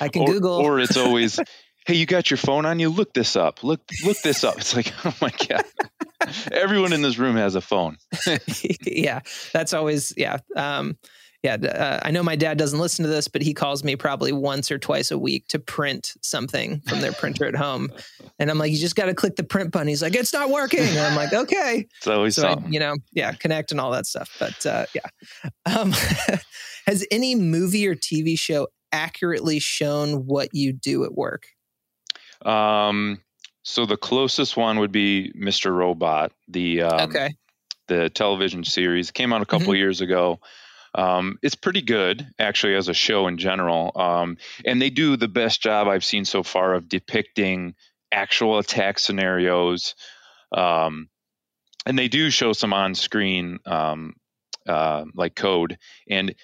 I 0.01 0.09
can 0.09 0.22
or, 0.22 0.27
Google. 0.27 0.55
Or 0.55 0.81
it's 0.81 0.96
always, 0.96 1.38
hey, 1.88 1.94
you 1.94 2.05
got 2.05 2.31
your 2.31 2.37
phone 2.37 2.66
on 2.66 2.79
you? 2.79 2.90
Look 2.90 3.14
this 3.14 3.35
up. 3.35 3.64
Look 3.64 3.81
look 4.05 4.18
this 4.20 4.44
up. 4.44 4.59
It's 4.59 4.77
like 4.77 4.92
oh 5.05 5.14
my 5.20 5.33
god. 5.48 5.64
Everyone 6.53 6.92
in 6.92 7.03
this 7.03 7.18
room 7.18 7.37
has 7.37 7.55
a 7.55 7.61
phone. 7.61 7.96
yeah, 8.87 9.20
that's 9.53 9.72
always 9.72 10.12
yeah. 10.16 10.38
Um, 10.55 10.98
yeah, 11.44 11.55
uh, 11.55 12.01
I 12.03 12.11
know 12.11 12.24
my 12.24 12.35
dad 12.35 12.59
doesn't 12.59 12.81
listen 12.81 13.05
to 13.05 13.09
this, 13.09 13.29
but 13.29 13.42
he 13.42 13.55
calls 13.55 13.85
me 13.85 13.94
probably 13.94 14.33
once 14.33 14.72
or 14.72 14.79
twice 14.79 15.12
a 15.12 15.18
week 15.18 15.46
to 15.48 15.61
print 15.61 16.14
something 16.20 16.81
from 16.81 17.01
their 17.01 17.12
printer 17.12 17.44
at 17.44 17.55
home, 17.55 17.92
and 18.40 18.51
I'm 18.51 18.59
like, 18.59 18.72
you 18.72 18.79
just 18.79 18.96
got 18.96 19.07
to 19.07 19.14
click 19.14 19.37
the 19.37 19.44
print 19.44 19.70
button. 19.70 19.87
He's 19.87 20.03
like, 20.03 20.16
it's 20.16 20.33
not 20.33 20.51
working, 20.51 20.81
and 20.81 20.98
I'm 20.98 21.14
like, 21.14 21.33
okay. 21.33 21.87
It's 21.98 22.09
always 22.09 22.35
so 22.35 22.48
I, 22.48 22.68
you 22.68 22.81
know, 22.81 22.96
yeah, 23.12 23.33
connect 23.33 23.70
and 23.70 23.81
all 23.81 23.92
that 23.92 24.07
stuff. 24.07 24.37
But 24.40 24.66
uh, 24.66 24.87
yeah, 24.94 25.51
um, 25.64 25.92
has 26.88 27.07
any 27.12 27.37
movie 27.37 27.87
or 27.87 27.94
TV 27.94 28.37
show 28.37 28.66
accurately 28.90 29.61
shown 29.61 30.27
what 30.27 30.48
you 30.53 30.72
do 30.72 31.05
at 31.05 31.14
work? 31.14 31.46
Um, 32.48 33.20
so 33.62 33.84
the 33.84 33.98
closest 33.98 34.56
one 34.56 34.78
would 34.78 34.92
be 34.92 35.32
Mr. 35.37 35.70
Robot, 35.74 36.32
the 36.48 36.82
um, 36.82 37.11
okay. 37.11 37.37
the 37.87 38.08
television 38.08 38.64
series. 38.64 39.11
It 39.11 39.14
came 39.14 39.32
out 39.32 39.42
a 39.42 39.46
couple 39.46 39.68
mm-hmm. 39.68 39.76
years 39.76 40.00
ago. 40.00 40.40
Um, 40.94 41.38
it's 41.42 41.54
pretty 41.54 41.82
good, 41.82 42.26
actually, 42.38 42.74
as 42.74 42.88
a 42.88 42.94
show 42.94 43.26
in 43.26 43.37
general. 43.37 43.92
Um, 43.94 44.38
and 44.64 44.80
they 44.80 44.88
do 44.88 45.16
the 45.16 45.28
best 45.28 45.61
job 45.61 45.87
I've 45.87 46.04
seen 46.04 46.24
so 46.24 46.42
far 46.42 46.72
of 46.72 46.88
depicting 46.88 47.74
actual 48.11 48.58
attack 48.58 48.98
scenarios. 48.98 49.94
Um, 50.50 51.11
and 51.84 51.98
they 51.98 52.08
do 52.08 52.30
show 52.30 52.54
some 52.54 52.72
on 52.72 52.94
screen, 52.94 53.58
um, 53.66 54.16
uh, 54.66 55.04
like 55.14 55.34
code. 55.34 55.78
And 56.08 56.34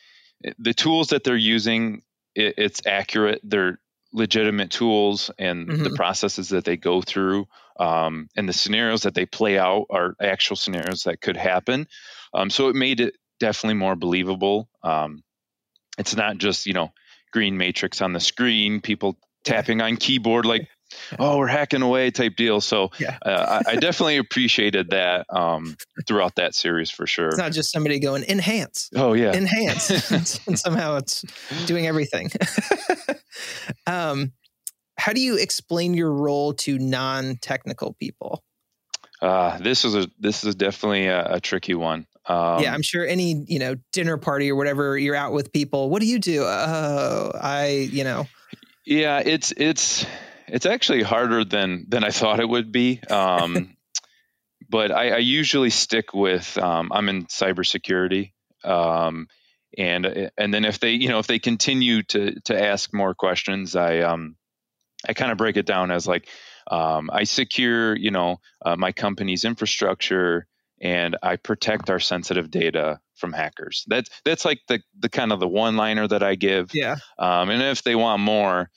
the 0.58 0.74
tools 0.74 1.08
that 1.08 1.24
they're 1.24 1.36
using, 1.36 2.02
it, 2.34 2.54
it's 2.58 2.82
accurate. 2.86 3.40
They're 3.44 3.80
legitimate 4.14 4.70
tools, 4.70 5.31
and 5.38 5.68
mm-hmm. 5.68 5.83
the 5.83 5.90
processes 5.90 6.48
that 6.50 6.64
they 6.64 6.77
go 6.77 7.03
through 7.03 7.46
um, 7.79 8.29
and 8.37 8.48
the 8.48 8.53
scenarios 8.53 9.03
that 9.03 9.14
they 9.14 9.27
play 9.27 9.59
out 9.59 9.87
are 9.90 10.14
actual 10.22 10.57
scenarios 10.57 11.03
that 11.03 11.20
could 11.20 11.37
happen. 11.37 11.87
Um, 12.33 12.48
so 12.48 12.68
it 12.68 12.77
made 12.77 13.00
it 13.00 13.14
definitely 13.40 13.74
more 13.74 13.96
believable. 13.96 14.68
Um, 14.83 15.22
it's 15.98 16.16
not 16.16 16.38
just 16.38 16.66
you 16.66 16.72
know 16.72 16.92
green 17.33 17.59
matrix 17.59 18.00
on 18.00 18.12
the 18.12 18.20
screen, 18.20 18.81
people 18.81 19.18
tapping 19.44 19.83
on 19.83 19.96
keyboard 19.96 20.46
like 20.46 20.68
oh 21.18 21.38
we're 21.38 21.46
hacking 21.46 21.83
away 21.83 22.11
type 22.11 22.37
deal. 22.37 22.61
So 22.61 22.90
yeah. 22.98 23.18
uh, 23.24 23.62
I, 23.66 23.72
I, 23.72 23.76
definitely 23.76 24.18
appreciated 24.18 24.90
that 24.90 25.26
um, 25.30 25.76
throughout 26.07 26.37
that 26.37 26.54
series 26.54 26.90
for 26.90 27.07
sure. 27.07 27.28
It's 27.28 27.38
not 27.38 27.52
just 27.52 27.72
somebody 27.72 27.98
going 27.98 28.24
enhance. 28.24 28.90
Oh 28.94 29.12
yeah, 29.12 29.33
enhance, 29.33 30.11
and 30.46 30.59
somehow 30.59 30.96
it's 30.96 31.22
doing 31.66 31.87
everything. 31.87 32.30
um, 33.87 34.33
how 34.96 35.12
do 35.12 35.20
you 35.20 35.37
explain 35.37 35.94
your 35.94 36.12
role 36.12 36.54
to 36.54 36.78
non-technical 36.78 37.94
people? 37.94 38.42
Uh, 39.20 39.59
this 39.59 39.85
is 39.85 39.94
a 39.94 40.09
this 40.18 40.44
is 40.44 40.54
definitely 40.54 41.07
a, 41.07 41.35
a 41.35 41.40
tricky 41.40 41.74
one. 41.74 42.07
Um, 42.26 42.62
yeah, 42.62 42.72
I'm 42.72 42.83
sure 42.83 43.07
any 43.07 43.44
you 43.46 43.59
know 43.59 43.76
dinner 43.92 44.16
party 44.16 44.50
or 44.50 44.57
whatever 44.57 44.96
you're 44.96 45.14
out 45.14 45.33
with 45.33 45.52
people. 45.52 45.90
What 45.90 46.00
do 46.00 46.07
you 46.07 46.18
do? 46.18 46.42
Oh, 46.44 47.33
I 47.40 47.88
you 47.90 48.04
know. 48.04 48.26
Yeah, 48.85 49.22
it's 49.24 49.52
it's 49.57 50.07
it's 50.54 50.66
actually 50.66 51.02
harder 51.02 51.44
than 51.44 51.86
than 51.88 52.04
I 52.04 52.10
thought 52.10 52.38
it 52.38 52.48
would 52.48 52.70
be. 52.70 53.00
Um, 53.10 53.76
but 54.70 54.92
I, 54.92 55.10
I, 55.10 55.16
usually 55.16 55.70
stick 55.70 56.14
with 56.14 56.56
um, 56.58 56.92
I'm 56.92 57.08
in 57.08 57.26
cybersecurity, 57.26 58.30
um, 58.62 59.26
and 59.76 60.30
and 60.38 60.54
then 60.54 60.64
if 60.64 60.78
they 60.78 60.92
you 60.92 61.08
know 61.08 61.18
if 61.18 61.26
they 61.26 61.40
continue 61.40 62.04
to 62.04 62.40
to 62.42 62.62
ask 62.62 62.94
more 62.94 63.16
questions, 63.16 63.74
I 63.74 63.98
um 64.00 64.36
I 65.08 65.12
kind 65.12 65.32
of 65.32 65.38
break 65.38 65.56
it 65.56 65.66
down 65.66 65.90
as 65.90 66.06
like 66.06 66.28
um, 66.70 67.10
I 67.12 67.24
secure 67.24 67.96
you 67.96 68.12
know 68.12 68.36
uh, 68.64 68.76
my 68.76 68.92
company's 68.92 69.44
infrastructure 69.44 70.46
and 70.80 71.16
I 71.20 71.34
protect 71.34 71.90
our 71.90 71.98
sensitive 71.98 72.52
data 72.52 73.00
from 73.16 73.32
hackers. 73.32 73.84
That's 73.88 74.08
that's 74.24 74.44
like 74.44 74.60
the 74.68 74.80
the 74.96 75.08
kind 75.08 75.32
of 75.32 75.40
the 75.40 75.48
one 75.48 75.76
liner 75.76 76.06
that 76.06 76.22
I 76.22 76.36
give. 76.36 76.70
Yeah. 76.72 76.98
Um, 77.18 77.50
and 77.50 77.60
if 77.60 77.82
they 77.82 77.96
want 77.96 78.22
more, 78.22 78.70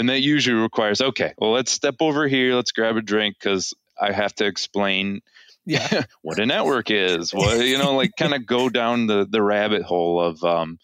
then 0.00 0.06
that 0.06 0.22
usually 0.22 0.58
requires 0.58 1.02
okay. 1.02 1.34
Well, 1.36 1.52
let's 1.52 1.70
step 1.70 1.96
over 2.00 2.26
here. 2.26 2.54
Let's 2.54 2.72
grab 2.72 2.96
a 2.96 3.02
drink 3.02 3.36
because 3.38 3.74
I 4.00 4.12
have 4.12 4.34
to 4.36 4.46
explain. 4.46 5.20
Yeah. 5.66 6.04
what 6.22 6.38
a 6.38 6.46
network 6.46 6.90
is. 6.90 7.34
What 7.34 7.66
you 7.66 7.76
know, 7.76 7.94
like 7.96 8.12
kind 8.18 8.32
of 8.32 8.46
go 8.46 8.70
down 8.70 9.06
the 9.06 9.26
the 9.30 9.42
rabbit 9.42 9.82
hole 9.82 10.18
of. 10.18 10.42
Um, 10.42 10.78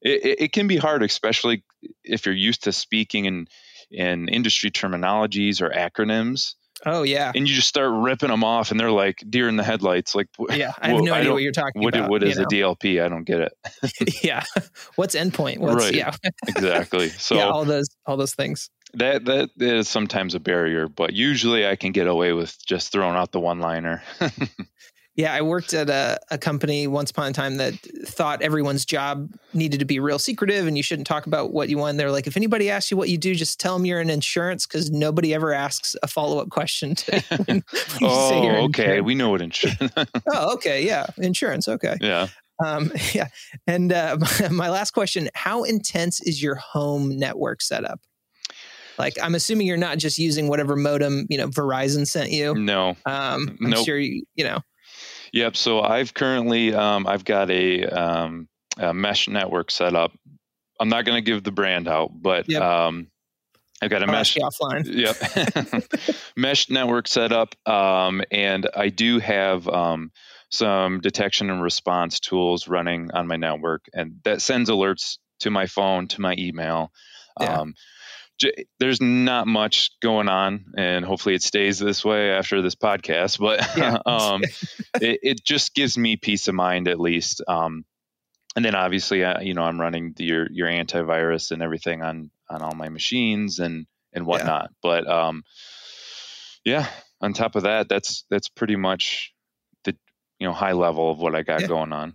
it, 0.00 0.40
it 0.40 0.52
can 0.52 0.66
be 0.66 0.78
hard, 0.78 1.02
especially 1.02 1.62
if 2.04 2.24
you're 2.24 2.34
used 2.34 2.64
to 2.64 2.72
speaking 2.72 3.26
in 3.26 3.48
in 3.90 4.28
industry 4.28 4.70
terminologies 4.70 5.60
or 5.60 5.68
acronyms. 5.68 6.54
Oh 6.86 7.02
yeah, 7.02 7.32
and 7.34 7.48
you 7.48 7.54
just 7.54 7.68
start 7.68 7.90
ripping 7.92 8.28
them 8.28 8.44
off, 8.44 8.70
and 8.70 8.78
they're 8.78 8.90
like 8.90 9.22
deer 9.28 9.48
in 9.48 9.56
the 9.56 9.64
headlights. 9.64 10.14
Like, 10.14 10.28
yeah, 10.50 10.72
I 10.78 10.88
have 10.90 11.02
no 11.02 11.12
idea 11.12 11.32
what 11.32 11.42
you're 11.42 11.52
talking 11.52 11.82
what, 11.82 11.94
about. 11.94 12.10
What 12.10 12.22
is 12.22 12.38
a 12.38 12.44
DLP? 12.44 13.02
I 13.04 13.08
don't 13.08 13.24
get 13.24 13.40
it. 13.40 13.52
yeah, 14.24 14.44
what's 14.96 15.14
endpoint? 15.14 15.58
What's, 15.58 15.84
right. 15.84 15.94
Yeah, 15.94 16.14
exactly. 16.46 17.08
So 17.08 17.34
yeah, 17.34 17.48
all 17.48 17.64
those 17.64 17.88
all 18.06 18.16
those 18.16 18.34
things. 18.34 18.70
That 18.94 19.24
that 19.24 19.50
is 19.58 19.88
sometimes 19.88 20.34
a 20.34 20.40
barrier, 20.40 20.88
but 20.88 21.12
usually 21.12 21.66
I 21.66 21.76
can 21.76 21.92
get 21.92 22.06
away 22.06 22.32
with 22.32 22.56
just 22.64 22.92
throwing 22.92 23.16
out 23.16 23.32
the 23.32 23.40
one 23.40 23.58
liner. 23.58 24.02
Yeah, 25.18 25.34
I 25.34 25.42
worked 25.42 25.74
at 25.74 25.90
a, 25.90 26.16
a 26.30 26.38
company 26.38 26.86
once 26.86 27.10
upon 27.10 27.30
a 27.30 27.32
time 27.32 27.56
that 27.56 27.74
thought 28.06 28.40
everyone's 28.40 28.84
job 28.84 29.28
needed 29.52 29.80
to 29.80 29.84
be 29.84 29.98
real 29.98 30.20
secretive 30.20 30.68
and 30.68 30.76
you 30.76 30.82
shouldn't 30.84 31.08
talk 31.08 31.26
about 31.26 31.52
what 31.52 31.68
you 31.68 31.76
want. 31.76 31.98
They're 31.98 32.12
like, 32.12 32.28
if 32.28 32.36
anybody 32.36 32.70
asks 32.70 32.92
you 32.92 32.96
what 32.96 33.08
you 33.08 33.18
do, 33.18 33.34
just 33.34 33.58
tell 33.58 33.76
them 33.76 33.84
you're 33.84 34.00
in 34.00 34.10
insurance 34.10 34.64
because 34.64 34.92
nobody 34.92 35.34
ever 35.34 35.52
asks 35.52 35.96
a 36.04 36.06
follow 36.06 36.38
up 36.38 36.50
question. 36.50 36.94
To 36.94 37.62
oh, 38.00 38.66
okay. 38.66 39.00
We 39.00 39.16
know 39.16 39.30
what 39.30 39.42
insurance. 39.42 39.92
oh, 40.32 40.54
okay. 40.54 40.86
Yeah, 40.86 41.06
insurance. 41.16 41.66
Okay. 41.66 41.96
Yeah. 42.00 42.28
Um, 42.64 42.92
yeah. 43.12 43.26
And 43.66 43.92
uh, 43.92 44.18
my 44.52 44.70
last 44.70 44.92
question: 44.92 45.30
How 45.34 45.64
intense 45.64 46.20
is 46.20 46.40
your 46.40 46.54
home 46.54 47.18
network 47.18 47.60
setup? 47.60 47.98
Like, 48.98 49.14
I'm 49.20 49.34
assuming 49.34 49.66
you're 49.66 49.76
not 49.76 49.98
just 49.98 50.18
using 50.18 50.46
whatever 50.46 50.76
modem 50.76 51.26
you 51.28 51.38
know 51.38 51.48
Verizon 51.48 52.06
sent 52.06 52.30
you. 52.30 52.54
No. 52.54 52.90
Um, 53.04 53.58
I'm 53.60 53.70
nope. 53.70 53.84
sure 53.84 53.98
you 53.98 54.22
you 54.36 54.44
know. 54.44 54.60
Yep. 55.32 55.56
So 55.56 55.80
I've 55.80 56.14
currently 56.14 56.74
um, 56.74 57.06
I've 57.06 57.24
got 57.24 57.50
a, 57.50 57.84
um, 57.84 58.48
a, 58.76 58.94
mesh 58.94 59.28
network 59.28 59.70
set 59.70 59.94
up. 59.94 60.12
I'm 60.80 60.88
not 60.88 61.04
going 61.04 61.16
to 61.16 61.22
give 61.22 61.42
the 61.42 61.52
brand 61.52 61.88
out, 61.88 62.10
but 62.14 62.48
yep. 62.48 62.62
um, 62.62 63.08
I've 63.82 63.90
got 63.90 64.02
a 64.02 64.06
I'll 64.06 64.12
mesh 64.12 64.36
offline. 64.36 64.86
Yep. 65.84 66.22
mesh 66.36 66.70
network 66.70 67.08
set 67.08 67.32
up, 67.32 67.54
um, 67.68 68.22
and 68.30 68.68
I 68.74 68.88
do 68.88 69.18
have 69.18 69.68
um, 69.68 70.12
some 70.50 71.00
detection 71.00 71.50
and 71.50 71.62
response 71.62 72.20
tools 72.20 72.68
running 72.68 73.10
on 73.12 73.26
my 73.26 73.36
network, 73.36 73.86
and 73.92 74.20
that 74.24 74.42
sends 74.42 74.70
alerts 74.70 75.18
to 75.40 75.50
my 75.50 75.66
phone, 75.66 76.08
to 76.08 76.20
my 76.20 76.34
email. 76.38 76.92
Yeah. 77.40 77.64
Um, 78.44 78.50
there's 78.78 79.00
not 79.00 79.46
much 79.46 79.90
going 80.00 80.28
on, 80.28 80.66
and 80.76 81.04
hopefully 81.04 81.34
it 81.34 81.42
stays 81.42 81.78
this 81.78 82.04
way 82.04 82.30
after 82.30 82.62
this 82.62 82.74
podcast. 82.74 83.38
But 83.38 83.66
yeah. 83.76 83.98
um, 84.06 84.42
it, 85.00 85.20
it, 85.22 85.44
just 85.44 85.74
gives 85.74 85.96
me 85.98 86.16
peace 86.16 86.48
of 86.48 86.54
mind, 86.54 86.88
at 86.88 87.00
least. 87.00 87.42
Um, 87.48 87.84
and 88.56 88.64
then 88.64 88.74
obviously, 88.74 89.24
uh, 89.24 89.40
you 89.40 89.54
know, 89.54 89.62
I'm 89.62 89.80
running 89.80 90.14
the, 90.16 90.24
your 90.24 90.48
your 90.50 90.68
antivirus 90.68 91.50
and 91.50 91.62
everything 91.62 92.02
on 92.02 92.30
on 92.48 92.62
all 92.62 92.74
my 92.74 92.88
machines 92.88 93.58
and 93.58 93.86
and 94.12 94.26
whatnot. 94.26 94.70
Yeah. 94.70 94.76
But 94.82 95.08
um, 95.08 95.42
yeah, 96.64 96.88
on 97.20 97.32
top 97.32 97.56
of 97.56 97.64
that, 97.64 97.88
that's 97.88 98.24
that's 98.30 98.48
pretty 98.48 98.76
much 98.76 99.32
the 99.84 99.96
you 100.38 100.46
know 100.46 100.52
high 100.52 100.72
level 100.72 101.10
of 101.10 101.18
what 101.18 101.34
I 101.34 101.42
got 101.42 101.62
yeah. 101.62 101.66
going 101.66 101.92
on. 101.92 102.14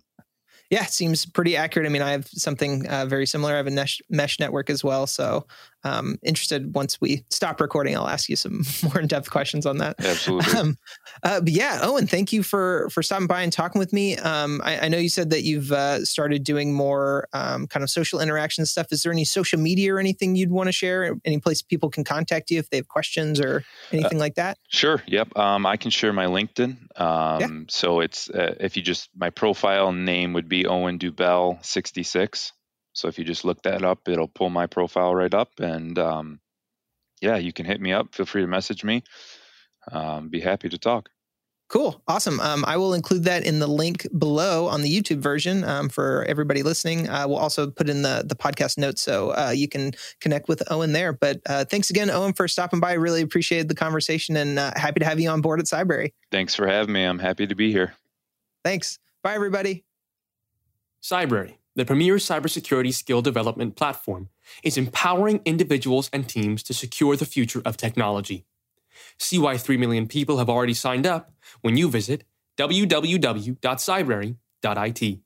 Yeah, 0.70 0.86
seems 0.86 1.26
pretty 1.28 1.56
accurate. 1.56 1.86
I 1.86 1.90
mean, 1.90 2.02
I 2.02 2.12
have 2.12 2.28
something 2.28 2.88
uh, 2.88 3.06
very 3.06 3.28
similar. 3.28 3.54
I 3.54 3.58
have 3.58 3.68
a 3.68 3.72
mesh, 3.72 4.02
mesh 4.10 4.40
network 4.40 4.72
as 4.72 4.84
well. 4.84 5.06
So, 5.06 5.46
um, 5.84 6.18
interested 6.24 6.74
once 6.74 7.00
we 7.02 7.24
stop 7.30 7.60
recording, 7.60 7.96
I'll 7.96 8.08
ask 8.08 8.30
you 8.30 8.36
some 8.36 8.64
more 8.84 9.00
in 9.00 9.08
depth 9.08 9.30
questions 9.30 9.66
on 9.66 9.78
that. 9.78 9.96
Absolutely. 10.04 10.54
Um, 10.54 10.78
uh, 11.24 11.42
but 11.42 11.52
yeah, 11.52 11.80
Owen, 11.82 12.08
thank 12.08 12.32
you 12.32 12.44
for 12.44 12.90
for 12.90 13.04
stopping 13.04 13.28
by 13.28 13.42
and 13.42 13.52
talking 13.52 13.80
with 13.80 13.92
me. 13.92 14.18
Um, 14.18 14.62
I, 14.64 14.86
I, 14.86 14.88
know 14.88 14.98
you 14.98 15.10
said 15.10 15.30
that 15.32 15.44
you've 15.44 15.72
uh, 15.72 16.06
started 16.06 16.44
doing 16.44 16.74
more 16.74 17.28
um, 17.34 17.68
kind 17.68 17.84
of 17.84 17.90
social 17.90 18.20
interaction 18.20 18.66
stuff. 18.66 18.88
Is 18.92 19.04
there 19.04 19.12
any 19.12 19.26
social 19.26 19.60
media 19.60 19.96
or 19.96 20.00
anything 20.00 20.36
you'd 20.36 20.52
want 20.52 20.68
to 20.68 20.72
share? 20.72 21.16
Any 21.26 21.40
place 21.40 21.62
people 21.62 21.90
can 21.90 22.04
contact 22.04 22.52
you 22.52 22.60
if 22.60 22.70
they 22.70 22.78
have 22.78 22.88
questions 22.88 23.40
or 23.40 23.64
anything 23.92 24.18
uh, 24.18 24.22
like 24.22 24.36
that? 24.36 24.58
Sure. 24.70 25.02
Yep. 25.08 25.38
Um, 25.38 25.66
I 25.66 25.78
can 25.78 25.92
share 25.92 26.14
my 26.14 26.26
LinkedIn. 26.26 26.78
Yeah. 26.96 27.36
Um, 27.46 27.66
so 27.70 28.00
it's 28.00 28.30
uh, 28.30 28.56
if 28.60 28.78
you 28.78 28.84
just 28.84 29.10
my 29.16 29.30
profile 29.30 29.92
name 29.92 30.34
would 30.34 30.48
be 30.48 30.66
Owen 30.66 31.00
Dubiel 31.00 31.64
sixty 31.66 32.04
six. 32.04 32.54
So 32.94 33.08
if 33.08 33.18
you 33.18 33.26
just 33.26 33.44
look 33.44 33.62
that 33.64 33.84
up, 33.84 34.08
it'll 34.08 34.28
pull 34.28 34.50
my 34.50 34.68
profile 34.68 35.14
right 35.14 35.34
up. 35.34 35.52
And 35.60 35.98
um, 36.00 36.40
yeah, 37.22 37.38
you 37.38 37.52
can 37.52 37.66
hit 37.66 37.82
me 37.82 37.92
up. 37.92 38.14
Feel 38.16 38.26
free 38.26 38.42
to 38.42 38.48
message 38.48 38.84
me. 38.84 39.04
Um, 39.92 40.30
be 40.30 40.40
happy 40.40 40.70
to 40.70 40.78
talk. 40.78 41.10
Cool. 41.70 42.00
Awesome. 42.08 42.40
Um, 42.40 42.64
I 42.68 42.78
will 42.78 42.94
include 42.94 43.24
that 43.24 43.44
in 43.44 43.58
the 43.58 43.68
link 43.68 44.06
below 44.16 44.68
on 44.68 44.84
the 44.84 45.02
YouTube 45.02 45.20
version 45.20 45.64
um, 45.64 45.90
for 45.90 46.24
everybody 46.26 46.62
listening. 46.62 47.10
Uh, 47.10 47.26
we'll 47.28 47.38
also 47.38 47.72
put 47.72 47.90
in 47.90 48.04
the, 48.04 48.24
the 48.28 48.36
podcast 48.36 48.78
notes 48.78 49.02
so 49.02 49.32
uh, 49.32 49.52
you 49.56 49.68
can 49.68 49.94
connect 50.22 50.48
with 50.48 50.62
Owen 50.70 50.92
there. 50.92 51.14
But 51.14 51.42
uh, 51.48 51.66
thanks 51.66 51.90
again, 51.90 52.12
Owen, 52.12 52.34
for 52.34 52.48
stopping 52.48 52.80
by. 52.80 52.94
Really 52.94 53.22
appreciated 53.22 53.70
the 53.70 53.76
conversation 53.76 54.38
and 54.38 54.60
uh, 54.60 54.72
happy 54.76 55.00
to 55.00 55.06
have 55.06 55.20
you 55.20 55.30
on 55.30 55.42
board 55.42 55.60
at 55.60 55.66
Cybrary. 55.66 56.12
Thanks 56.32 56.54
for 56.54 56.68
having 56.68 56.94
me. 56.94 57.04
I'm 57.06 57.20
happy 57.20 57.48
to 57.48 57.56
be 57.56 57.72
here. 57.72 57.94
Thanks. 58.64 59.00
Bye, 59.24 59.34
everybody. 59.34 59.84
Cybrary 61.02 61.56
the 61.76 61.86
premier 61.86 62.16
cybersecurity 62.16 62.92
skill 62.94 63.22
development 63.22 63.76
platform, 63.76 64.30
is 64.64 64.78
empowering 64.78 65.42
individuals 65.46 66.10
and 66.14 66.30
teams 66.30 66.64
to 66.64 66.74
secure 66.74 67.16
the 67.16 67.26
future 67.26 67.62
of 67.66 67.78
technology. 67.78 68.46
See 69.18 69.40
why 69.40 69.58
3 69.58 69.78
million 69.78 70.08
people 70.08 70.38
have 70.38 70.50
already 70.50 70.74
signed 70.74 71.08
up 71.08 71.32
when 71.62 71.78
you 71.78 71.90
visit 71.90 72.26
www.cybrary.it. 72.58 75.23